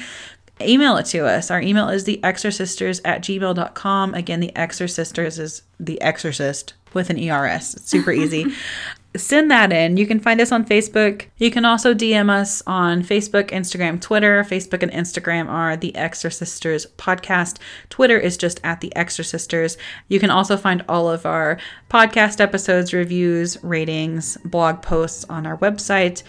email 0.60 0.96
it 0.96 1.04
to 1.06 1.26
us. 1.26 1.50
Our 1.50 1.60
email 1.60 1.88
is 1.88 2.04
the 2.04 2.18
exorcisters 2.22 3.00
at 3.04 3.20
gmail.com 3.22 4.14
again 4.14 4.40
the 4.40 4.52
exorcisters 4.56 5.38
is 5.38 5.62
the 5.78 6.00
exorcist 6.00 6.74
with 6.94 7.10
an 7.10 7.18
ers 7.28 7.74
it's 7.74 7.90
super 7.90 8.12
easy 8.12 8.46
send 9.18 9.50
that 9.50 9.72
in. 9.72 9.96
You 9.96 10.07
can 10.07 10.20
find 10.20 10.40
us 10.40 10.52
on 10.52 10.64
facebook. 10.64 11.26
You 11.38 11.50
can 11.50 11.64
also 11.64 11.94
dm 11.94 12.31
us 12.31 12.62
on 12.66 13.02
facebook 13.02 13.50
instagram 13.50 14.00
twitter. 14.00 14.44
Facebook 14.44 14.83
and 14.83 14.92
instagram 14.92 15.48
are 15.48 15.76
the 15.76 15.92
exorcisters 15.92 16.87
podcast. 16.96 17.59
Twitter 17.90 18.18
is 18.18 18.37
just 18.37 18.61
at 18.64 18.81
the 18.81 18.92
exorcisters. 18.96 19.76
You 20.09 20.20
can 20.20 20.31
also 20.31 20.57
find 20.57 20.85
all 20.88 21.11
of 21.11 21.26
our 21.26 21.59
podcast 21.90 22.40
episodes 22.40 22.92
reviews 22.92 23.62
ratings 23.62 24.37
blog 24.44 24.83
posts 24.83 25.24
on 25.29 25.46
our 25.46 25.57
website 25.59 26.22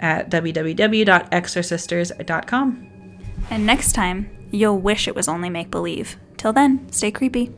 at 0.00 0.30
www.exorcisters.com 0.30 2.86
And 3.50 3.66
next 3.66 3.92
time, 3.92 4.30
you'll 4.50 4.78
wish 4.78 5.06
it 5.06 5.14
was 5.14 5.28
only 5.28 5.50
make 5.50 5.70
believe. 5.70 6.16
Till 6.36 6.52
then, 6.52 6.90
stay 6.90 7.10
creepy. 7.10 7.52